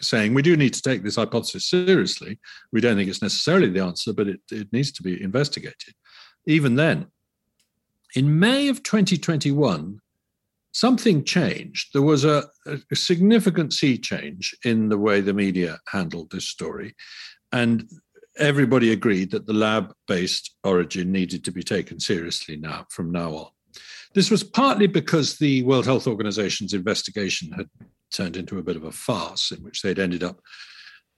[0.00, 2.38] saying we do need to take this hypothesis seriously.
[2.72, 5.94] We don't think it's necessarily the answer, but it, it needs to be investigated.
[6.46, 7.06] Even then,
[8.14, 10.00] in May of 2021,
[10.72, 11.88] something changed.
[11.92, 16.94] There was a, a significant sea change in the way the media handled this story.
[17.52, 17.88] And
[18.38, 23.34] everybody agreed that the lab based origin needed to be taken seriously now from now
[23.34, 23.50] on.
[24.14, 27.68] This was partly because the World Health Organization's investigation had
[28.12, 30.40] turned into a bit of a farce in which they'd ended up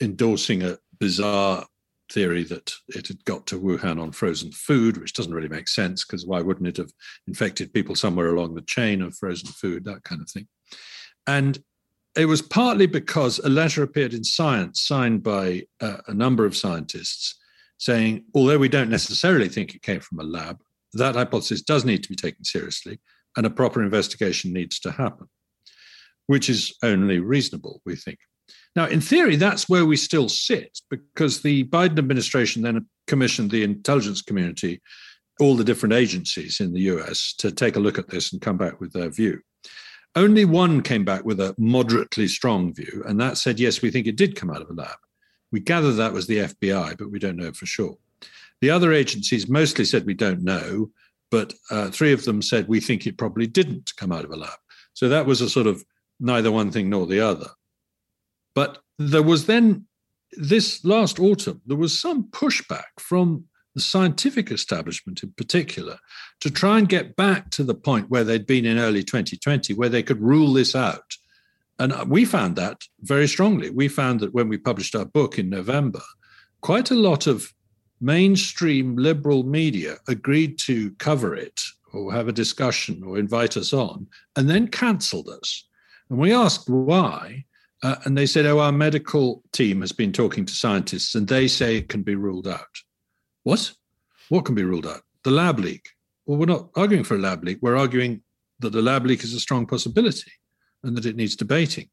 [0.01, 1.67] endorsing a bizarre
[2.11, 6.05] theory that it had got to Wuhan on frozen food, which doesn't really make sense
[6.05, 6.93] because why wouldn't it have
[7.27, 10.49] infected people somewhere along the chain of frozen food, that kind of thing.
[11.27, 11.63] And
[12.17, 16.57] it was partly because a letter appeared in Science signed by uh, a number of
[16.57, 17.37] scientists
[17.79, 20.59] saying, although we don't necessarily think it came from a lab,
[20.95, 22.99] that hypothesis does need to be taken seriously
[23.37, 25.29] and a proper investigation needs to happen,
[26.27, 28.19] which is only reasonable, we think.
[28.77, 33.65] Now, in theory, that's where we still sit because the Biden administration then commissioned the
[33.65, 34.81] intelligence community,
[35.41, 38.57] all the different agencies in the US, to take a look at this and come
[38.57, 39.41] back with their view.
[40.15, 44.07] Only one came back with a moderately strong view, and that said, yes, we think
[44.07, 44.97] it did come out of a lab.
[45.53, 47.97] We gather that was the FBI, but we don't know for sure.
[48.61, 50.91] The other agencies mostly said we don't know,
[51.31, 54.37] but uh, three of them said we think it probably didn't come out of a
[54.37, 54.59] lab.
[54.95, 55.85] So that was a sort of
[56.19, 57.47] neither one thing nor the other.
[58.59, 59.87] But there was then
[60.33, 63.45] this last autumn, there was some pushback from
[63.77, 66.01] the scientific establishment in particular
[66.41, 69.89] to try and get back to the point where they'd been in early 2020, where
[69.89, 71.09] they could rule this out.
[71.79, 73.71] And uh, we found that very strongly.
[73.71, 76.03] We found that when we published our book in November,
[76.61, 77.55] quite a lot of
[78.01, 81.61] mainstream liberal media agreed to cover it
[81.93, 85.65] or have a discussion or invite us on and then cancelled us.
[86.11, 87.45] And we asked why.
[87.83, 91.47] Uh, and they said, oh, our medical team has been talking to scientists and they
[91.47, 92.67] say it can be ruled out.
[93.45, 93.73] What?
[94.29, 95.03] What can be ruled out?
[95.23, 95.89] The lab leak.
[96.27, 97.59] Well, we're not arguing for a lab leak.
[97.63, 98.23] We're arguing
[98.61, 100.33] that the lab leak is a strong possibility
[100.83, 101.89] and that it needs debating.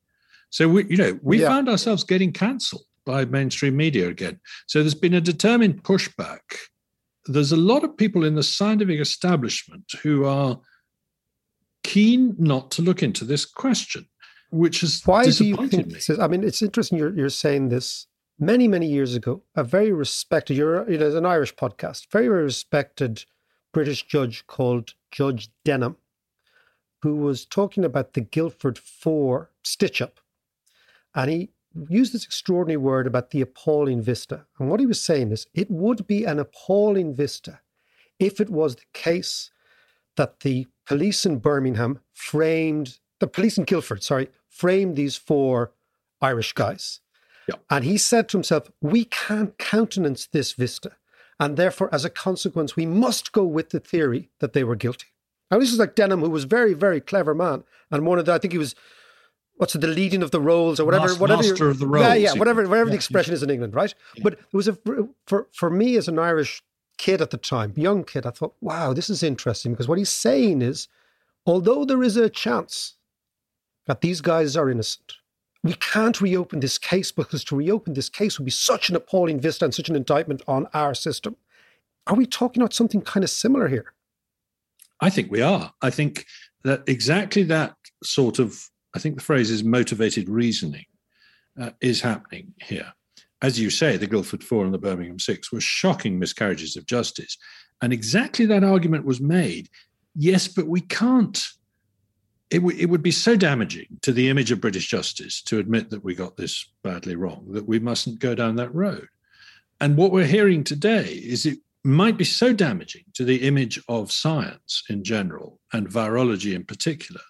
[0.49, 1.47] So we, you know, we yeah.
[1.47, 4.39] found ourselves getting cancelled by mainstream media again.
[4.67, 6.39] So there's been a determined pushback.
[7.27, 10.59] There's a lot of people in the scientific establishment who are
[11.83, 14.07] keen not to look into this question,
[14.55, 15.91] which is why do you think?
[15.91, 18.07] This is, I mean, it's interesting you're you're saying this.
[18.37, 22.27] Many many years ago, a very respected, you're you know, it's an Irish podcast, very
[22.27, 23.25] very respected
[23.71, 25.95] British judge called Judge Denning,
[27.01, 30.19] who was talking about the Guildford Four stitch up,
[31.13, 31.49] and he
[31.89, 34.45] used this extraordinary word about the appalling vista.
[34.59, 37.59] And what he was saying is it would be an appalling vista
[38.19, 39.51] if it was the case
[40.15, 45.71] that the police in Birmingham framed, the police in Guildford, sorry, framed these four
[46.21, 47.01] Irish guys.
[47.69, 50.93] And he said to himself, we can't countenance this vista.
[51.39, 55.07] And therefore, as a consequence, we must go with the theory that they were guilty.
[55.51, 57.63] Now, this is like Denning, who was very, very clever man.
[57.91, 58.73] And one of the, I think he was
[59.57, 61.43] what's it, the leading of the rolls or whatever, Master, whatever.
[61.43, 62.07] Master of the rolls.
[62.07, 63.35] Yeah, yeah, whatever, whatever yeah, the expression yeah.
[63.35, 63.93] is in England, right?
[64.15, 64.23] Yeah.
[64.23, 64.77] But it was a
[65.27, 66.63] for for me as an Irish
[66.97, 70.09] kid at the time, young kid, I thought, wow, this is interesting because what he's
[70.09, 70.87] saying is,
[71.45, 72.95] although there is a chance
[73.85, 75.13] that these guys are innocent,
[75.63, 79.39] we can't reopen this case because to reopen this case would be such an appalling
[79.39, 81.35] vista and such an indictment on our system.
[82.07, 83.93] Are we talking about something kind of similar here?
[85.01, 85.73] I think we are.
[85.81, 86.25] I think
[86.63, 90.85] that exactly that sort of I think the phrase is motivated reasoning
[91.59, 92.93] uh, is happening here.
[93.41, 97.37] As you say, the Guildford Four and the Birmingham Six were shocking miscarriages of justice.
[97.81, 99.69] And exactly that argument was made.
[100.15, 101.45] Yes, but we can't.
[102.51, 105.89] It, w- it would be so damaging to the image of British justice to admit
[105.89, 109.07] that we got this badly wrong that we mustn't go down that road.
[109.81, 114.11] And what we're hearing today is it might be so damaging to the image of
[114.11, 117.21] science in general and virology in particular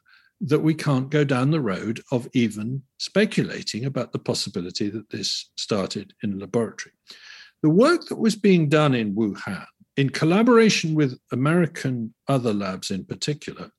[0.41, 5.49] that we can't go down the road of even speculating about the possibility that this
[5.55, 6.93] started in a laboratory.
[7.63, 9.65] The work that was being done in Wuhan
[9.97, 13.71] in collaboration with American other labs in particular,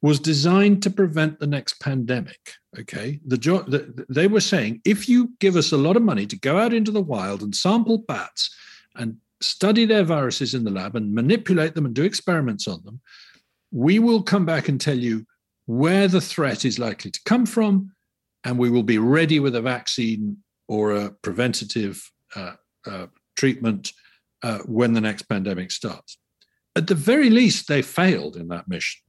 [0.00, 2.52] was designed to prevent the next pandemic.
[2.78, 6.38] Okay, the, the, they were saying if you give us a lot of money to
[6.38, 8.54] go out into the wild and sample bats
[8.94, 13.00] and study their viruses in the lab and manipulate them and do experiments on them,
[13.72, 15.24] we will come back and tell you
[15.66, 17.92] where the threat is likely to come from,
[18.44, 20.36] and we will be ready with a vaccine
[20.66, 22.52] or a preventative uh,
[22.86, 23.92] uh, treatment
[24.42, 26.18] uh, when the next pandemic starts.
[26.76, 29.00] At the very least, they failed in that mission.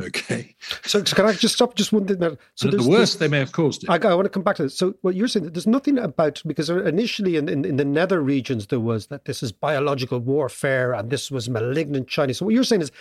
[0.00, 0.54] Okay.
[0.84, 2.18] So, so, can I just stop just one thing?
[2.18, 2.36] There.
[2.54, 3.90] So the worst, they may have caused it.
[3.90, 4.76] I, I, want to come back to this.
[4.76, 8.22] So what you're saying that there's nothing about because initially in, in, in, the nether
[8.22, 12.32] regions there was that this is biological warfare and this was malignant China.
[12.32, 12.92] So what you're saying is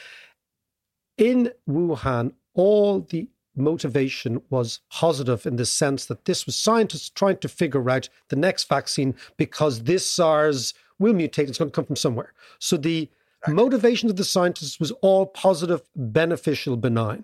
[1.17, 7.37] in Wuhan, all the motivation was positive in the sense that this was scientists trying
[7.37, 11.47] to figure out the next vaccine because this SARS will mutate.
[11.49, 12.33] It's going to come from somewhere.
[12.59, 13.09] So the
[13.47, 17.23] motivation of the scientists was all positive, beneficial, benign.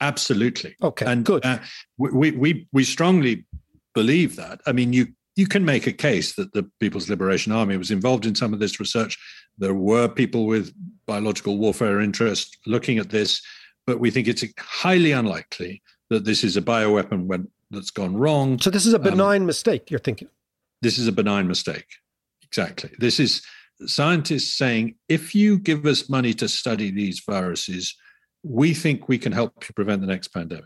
[0.00, 0.76] Absolutely.
[0.82, 1.06] Okay.
[1.06, 1.44] And good.
[1.44, 1.58] Uh,
[1.96, 3.44] we, we we strongly
[3.94, 4.60] believe that.
[4.66, 8.26] I mean, you you can make a case that the People's Liberation Army was involved
[8.26, 9.18] in some of this research.
[9.58, 10.72] There were people with
[11.06, 13.42] biological warfare interest looking at this,
[13.86, 18.58] but we think it's highly unlikely that this is a bioweapon when, that's gone wrong.
[18.58, 19.90] So this is a um, benign um, mistake.
[19.90, 20.28] You're thinking.
[20.80, 21.86] This is a benign mistake.
[22.42, 22.90] Exactly.
[22.98, 23.42] This is
[23.86, 27.94] scientists saying if you give us money to study these viruses,
[28.42, 30.64] we think we can help you prevent the next pandemic.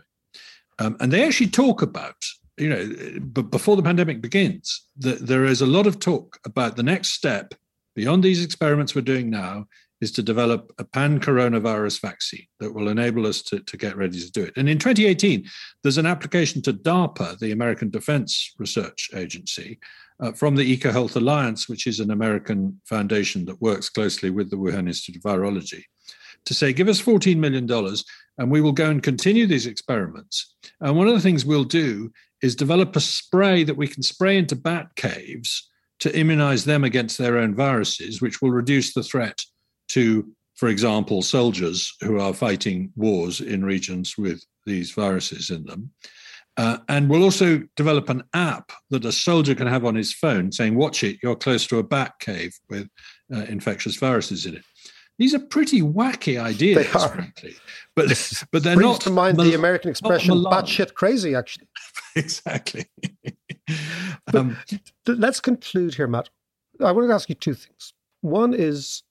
[0.79, 2.15] Um, and they actually talk about,
[2.57, 6.75] you know, but before the pandemic begins, that there is a lot of talk about
[6.75, 7.53] the next step
[7.95, 9.67] beyond these experiments we're doing now
[10.01, 14.19] is to develop a pan coronavirus vaccine that will enable us to, to get ready
[14.19, 14.53] to do it.
[14.57, 15.45] And in 2018,
[15.81, 19.79] there's an application to DARPA, the American Defense Research Agency,
[20.23, 24.55] uh, from the EcoHealth Alliance, which is an American foundation that works closely with the
[24.55, 25.83] Wuhan Institute of Virology,
[26.45, 27.69] to say, give us $14 million
[28.37, 30.55] and we will go and continue these experiments.
[30.79, 32.11] And one of the things we'll do
[32.41, 35.69] is develop a spray that we can spray into bat caves
[35.99, 39.41] to immunize them against their own viruses, which will reduce the threat
[39.89, 45.91] to, for example, soldiers who are fighting wars in regions with these viruses in them.
[46.55, 50.51] Uh, and we'll also develop an app that a soldier can have on his phone
[50.51, 52.87] saying, Watch it, you're close to a bat cave with
[53.33, 54.63] uh, infectious viruses in it.
[55.19, 57.09] These are pretty wacky ideas, they are.
[57.09, 57.55] frankly.
[57.95, 58.07] But,
[58.51, 59.01] but they're brings not.
[59.01, 61.67] to mind mal- the American expression, batshit crazy, actually.
[62.15, 62.85] exactly.
[64.33, 64.57] um,
[65.07, 66.29] let's conclude here, Matt.
[66.83, 67.93] I want to ask you two things.
[68.21, 69.03] One is,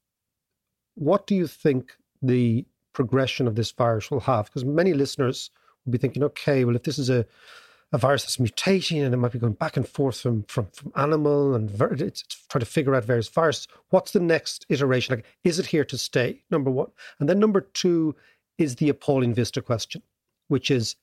[0.95, 4.47] what do you think the progression of this virus will have?
[4.47, 5.51] Because many listeners
[5.90, 7.26] be thinking, okay, well, if this is a,
[7.92, 10.92] a virus that's mutating and it might be going back and forth from from, from
[10.96, 15.16] animal and ver- it's, it's trying to figure out various viruses, what's the next iteration?
[15.16, 16.42] Like, is it here to stay?
[16.50, 16.90] Number one.
[17.18, 18.14] And then number two
[18.58, 20.02] is the appalling vista question,
[20.48, 20.96] which is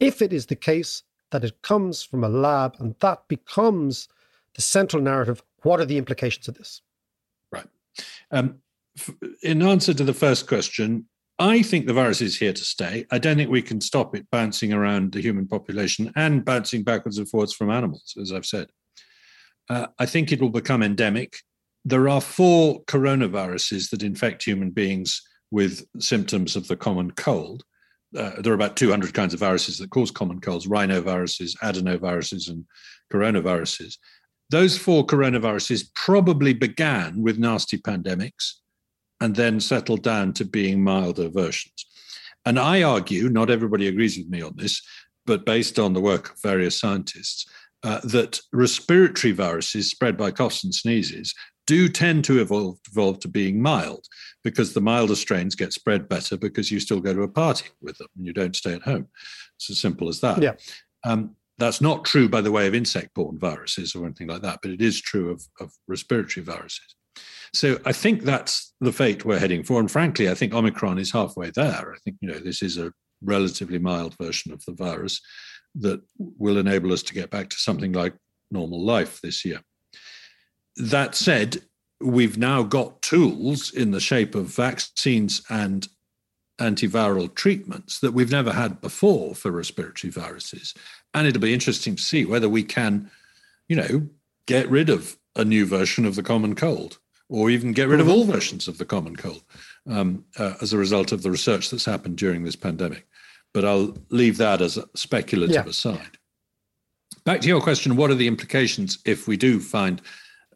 [0.00, 4.08] if it is the case that it comes from a lab and that becomes
[4.54, 6.82] the central narrative, what are the implications of this?
[7.50, 7.66] Right.
[8.30, 8.56] Um,
[9.42, 11.06] in answer to the first question,
[11.38, 13.04] I think the virus is here to stay.
[13.10, 17.18] I don't think we can stop it bouncing around the human population and bouncing backwards
[17.18, 18.68] and forwards from animals, as I've said.
[19.68, 21.36] Uh, I think it will become endemic.
[21.84, 25.20] There are four coronaviruses that infect human beings
[25.50, 27.64] with symptoms of the common cold.
[28.16, 32.64] Uh, there are about 200 kinds of viruses that cause common colds rhinoviruses, adenoviruses, and
[33.12, 33.98] coronaviruses.
[34.48, 38.54] Those four coronaviruses probably began with nasty pandemics
[39.20, 41.86] and then settled down to being milder versions.
[42.44, 44.80] And I argue, not everybody agrees with me on this,
[45.24, 47.46] but based on the work of various scientists,
[47.82, 51.34] uh, that respiratory viruses spread by coughs and sneezes
[51.66, 54.06] do tend to evolve, evolve to being mild
[54.44, 57.98] because the milder strains get spread better because you still go to a party with
[57.98, 59.08] them and you don't stay at home.
[59.56, 60.40] It's as simple as that.
[60.40, 60.52] Yeah.
[61.04, 64.60] Um, that's not true, by the way, of insect borne viruses or anything like that,
[64.62, 66.94] but it is true of, of respiratory viruses.
[67.52, 69.80] So I think that's the fate we're heading for.
[69.80, 71.94] And frankly, I think Omicron is halfway there.
[71.94, 72.92] I think, you know, this is a
[73.22, 75.20] relatively mild version of the virus
[75.76, 78.14] that will enable us to get back to something like
[78.50, 79.60] normal life this year.
[80.76, 81.62] That said,
[82.00, 85.88] we've now got tools in the shape of vaccines and
[86.60, 90.74] antiviral treatments that we've never had before for respiratory viruses.
[91.14, 93.10] And it'll be interesting to see whether we can,
[93.68, 94.08] you know,
[94.46, 96.98] get rid of a new version of the common cold
[97.28, 99.42] or even get rid of all versions of the common cold
[99.88, 103.06] um, uh, as a result of the research that's happened during this pandemic.
[103.52, 105.70] But I'll leave that as a speculative yeah.
[105.70, 106.18] aside.
[107.24, 110.00] Back to your question what are the implications if we do find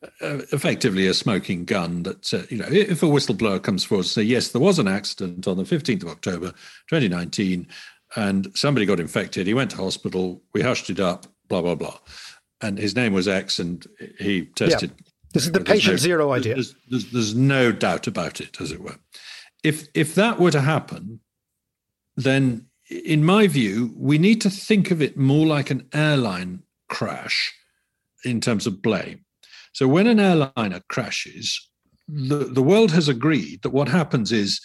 [0.02, 4.10] uh, effectively a smoking gun that, uh, you know, if a whistleblower comes forward and
[4.10, 6.52] say, yes, there was an accident on the 15th of October,
[6.88, 7.66] 2019,
[8.16, 11.98] and somebody got infected, he went to hospital, we hushed it up, blah, blah, blah.
[12.62, 13.86] And his name was X and
[14.18, 14.92] he tested.
[14.96, 15.09] Yeah.
[15.32, 16.54] This is the patient no, zero idea.
[16.54, 18.96] There's, there's, there's no doubt about it, as it were.
[19.62, 21.20] If, if that were to happen,
[22.16, 27.54] then in my view, we need to think of it more like an airline crash
[28.24, 29.24] in terms of blame.
[29.72, 31.68] So when an airliner crashes,
[32.08, 34.60] the, the world has agreed that what happens is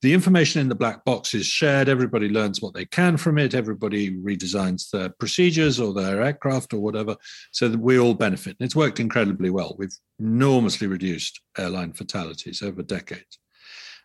[0.00, 1.88] the information in the black box is shared.
[1.88, 3.54] Everybody learns what they can from it.
[3.54, 7.16] Everybody redesigns their procedures or their aircraft or whatever,
[7.50, 8.56] so that we all benefit.
[8.58, 9.74] And it's worked incredibly well.
[9.78, 13.38] We've enormously reduced airline fatalities over decades.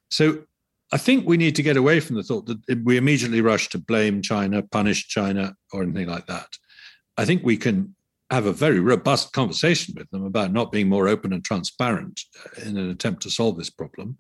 [0.10, 0.44] So
[0.92, 3.80] I think we need to get away from the thought that we immediately rush to
[3.80, 6.50] blame China, punish China, or anything like that.
[7.18, 7.96] I think we can
[8.30, 12.62] have a very robust conversation with them about not being more open and transparent uh,
[12.62, 14.18] in an attempt to solve this problem,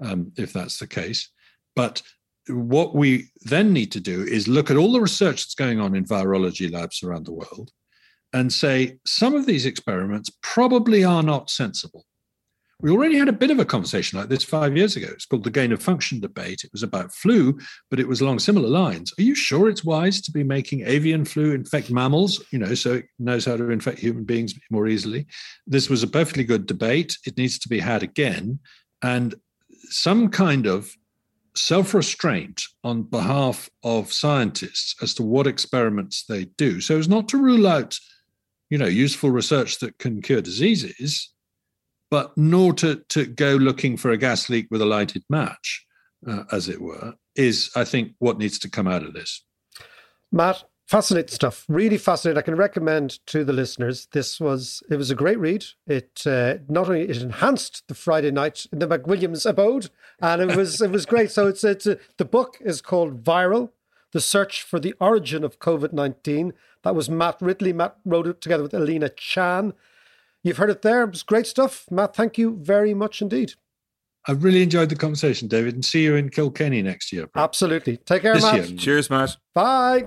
[0.00, 1.30] um, if that's the case.
[1.74, 2.02] But
[2.48, 5.94] what we then need to do is look at all the research that's going on
[5.96, 7.70] in virology labs around the world
[8.32, 12.04] and say some of these experiments probably are not sensible.
[12.80, 15.08] We already had a bit of a conversation like this five years ago.
[15.10, 16.62] It's called the gain of function debate.
[16.62, 17.58] It was about flu,
[17.90, 19.14] but it was along similar lines.
[19.18, 22.94] Are you sure it's wise to be making avian flu infect mammals, you know, so
[22.94, 25.26] it knows how to infect human beings more easily?
[25.66, 27.16] This was a perfectly good debate.
[27.26, 28.58] It needs to be had again.
[29.00, 29.34] And
[29.90, 30.92] some kind of
[31.54, 36.80] self restraint on behalf of scientists as to what experiments they do.
[36.80, 37.98] So as not to rule out,
[38.70, 41.32] you know, useful research that can cure diseases
[42.10, 45.84] but nor to, to go looking for a gas leak with a lighted match,
[46.26, 49.44] uh, as it were, is, I think, what needs to come out of this.
[50.32, 51.64] Matt, fascinating stuff.
[51.68, 52.38] Really fascinating.
[52.38, 54.08] I can recommend to the listeners.
[54.12, 55.64] This was it was a great read.
[55.86, 60.56] It uh, not only it enhanced the Friday night in the McWilliams abode, and it
[60.56, 61.30] was it was great.
[61.30, 63.70] So it's it's a, the book is called Viral:
[64.12, 66.52] The Search for the Origin of COVID nineteen.
[66.82, 67.72] That was Matt Ridley.
[67.72, 69.72] Matt wrote it together with Alina Chan.
[70.44, 71.02] You've heard it there.
[71.02, 71.86] It was great stuff.
[71.90, 73.54] Matt, thank you very much indeed.
[74.28, 77.26] I really enjoyed the conversation, David, and see you in Kilkenny next year.
[77.26, 77.42] Bro.
[77.42, 77.96] Absolutely.
[77.96, 78.68] Take care, this Matt.
[78.68, 78.78] Year.
[78.78, 79.36] Cheers, Matt.
[79.54, 80.06] Bye.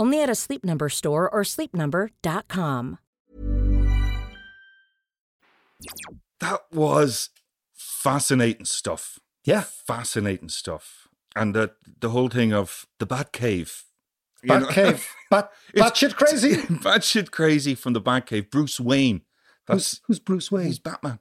[0.00, 2.98] Only at a Sleep Number store or sleepnumber.com.
[6.40, 7.28] That was
[7.74, 9.18] fascinating stuff.
[9.44, 13.84] Yeah, fascinating stuff, and the the whole thing of the Bat Cave.
[14.42, 18.50] Bat Cave, bat, bat shit crazy, bat shit crazy from the Bat Cave.
[18.50, 19.20] Bruce Wayne.
[19.66, 20.66] That's, who's, who's Bruce Wayne?
[20.66, 21.18] He's Batman.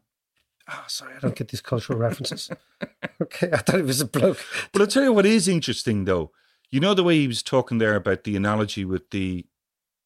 [0.71, 2.49] Oh, sorry, I don't get these cultural references.
[3.21, 4.39] okay, I thought it was a bloke.
[4.71, 6.31] But I'll tell you what is interesting though.
[6.71, 9.45] You know the way he was talking there about the analogy with the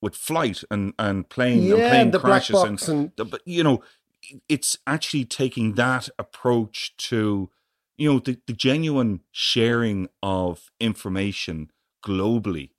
[0.01, 3.81] with flight and and plane yeah, and plane crashes and, and but you know
[4.47, 7.49] it's actually taking that approach to
[7.97, 11.71] you know the, the genuine sharing of information
[12.05, 12.71] globally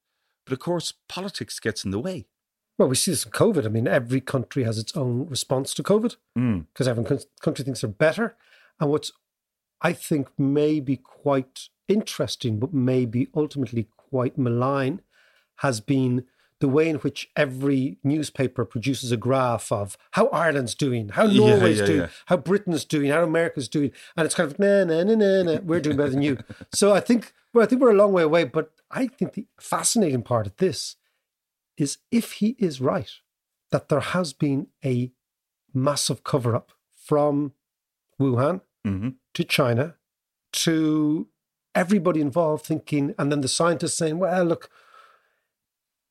[0.45, 2.27] but of course politics gets in the way
[2.77, 3.65] well, we see this in COVID.
[3.65, 6.89] I mean, every country has its own response to COVID because mm.
[6.89, 7.05] every
[7.41, 8.37] country thinks they're better.
[8.81, 9.13] And what's,
[9.81, 15.01] I think, maybe quite interesting, but maybe ultimately quite malign,
[15.57, 16.25] has been
[16.61, 21.81] the way in which every newspaper produces a graph of how Ireland's doing, how Norway's
[21.81, 22.09] yeah, doing, yeah.
[22.27, 25.61] how Britain's doing, how America's doing, and it's kind of nah, nah, nah, nah, nah,
[25.61, 26.39] we're doing better than you.
[26.73, 28.45] So I think, well, I think we're a long way away.
[28.45, 30.97] But I think the fascinating part of this
[31.77, 33.11] is if he is right
[33.71, 35.13] that there has been a
[35.73, 37.53] massive cover up from
[38.21, 39.97] Wuhan hmm to China
[40.53, 41.27] to
[41.75, 44.71] everybody involved thinking, and then the scientists saying, well, look,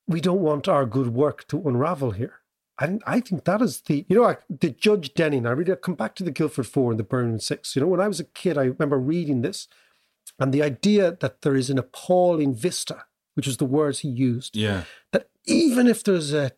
[0.07, 2.39] we don't want our good work to unravel here.
[2.80, 5.82] And I think that is the, you know, I, the Judge Denning, I read it,
[5.82, 7.76] come back to the Guildford Four and the Birmingham Six.
[7.76, 9.68] You know, when I was a kid, I remember reading this
[10.39, 13.05] and the idea that there is an appalling vista,
[13.36, 14.84] which is the words he used, Yeah.
[15.11, 16.51] that even if there's a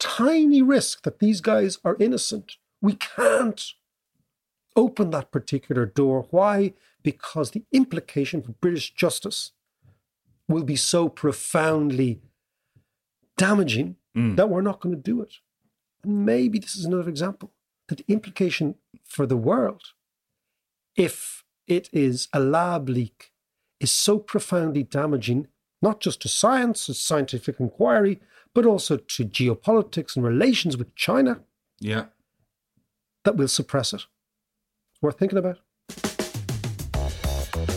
[0.00, 3.72] tiny risk that these guys are innocent, we can't
[4.84, 6.26] open that particular door.
[6.30, 6.72] Why?
[7.02, 9.52] Because the implication for British justice
[10.48, 12.20] will be so profoundly
[13.36, 14.36] damaging Mm.
[14.36, 15.34] that we're not going to do it.
[16.02, 17.52] And maybe this is another example
[17.88, 18.74] that the implication
[19.04, 19.82] for the world,
[20.96, 23.32] if it is a lab leak,
[23.80, 25.46] is so profoundly damaging,
[25.82, 28.20] not just to science, as scientific inquiry,
[28.54, 31.44] but also to geopolitics and relations with China,
[31.78, 32.06] Yeah.
[33.24, 34.06] that we'll suppress it.
[35.00, 35.58] Worth thinking about.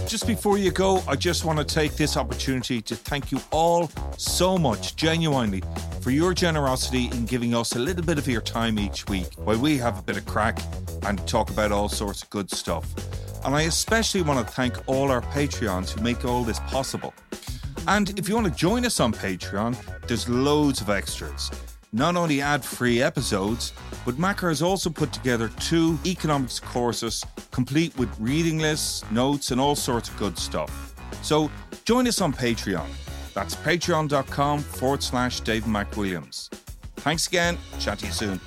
[0.07, 3.89] Just before you go, I just want to take this opportunity to thank you all
[4.17, 5.63] so much, genuinely,
[6.01, 9.57] for your generosity in giving us a little bit of your time each week while
[9.57, 10.59] we have a bit of crack
[11.03, 12.86] and talk about all sorts of good stuff.
[13.45, 17.13] And I especially want to thank all our Patreons who make all this possible.
[17.88, 21.49] And if you want to join us on Patreon, there's loads of extras.
[21.93, 23.73] Not only ad free episodes,
[24.05, 29.59] but Macker has also put together two economics courses complete with reading lists, notes, and
[29.59, 30.95] all sorts of good stuff.
[31.21, 31.51] So
[31.83, 32.87] join us on Patreon.
[33.33, 36.49] That's patreon.com forward slash David McWilliams.
[36.97, 37.57] Thanks again.
[37.79, 38.39] Chat to you soon.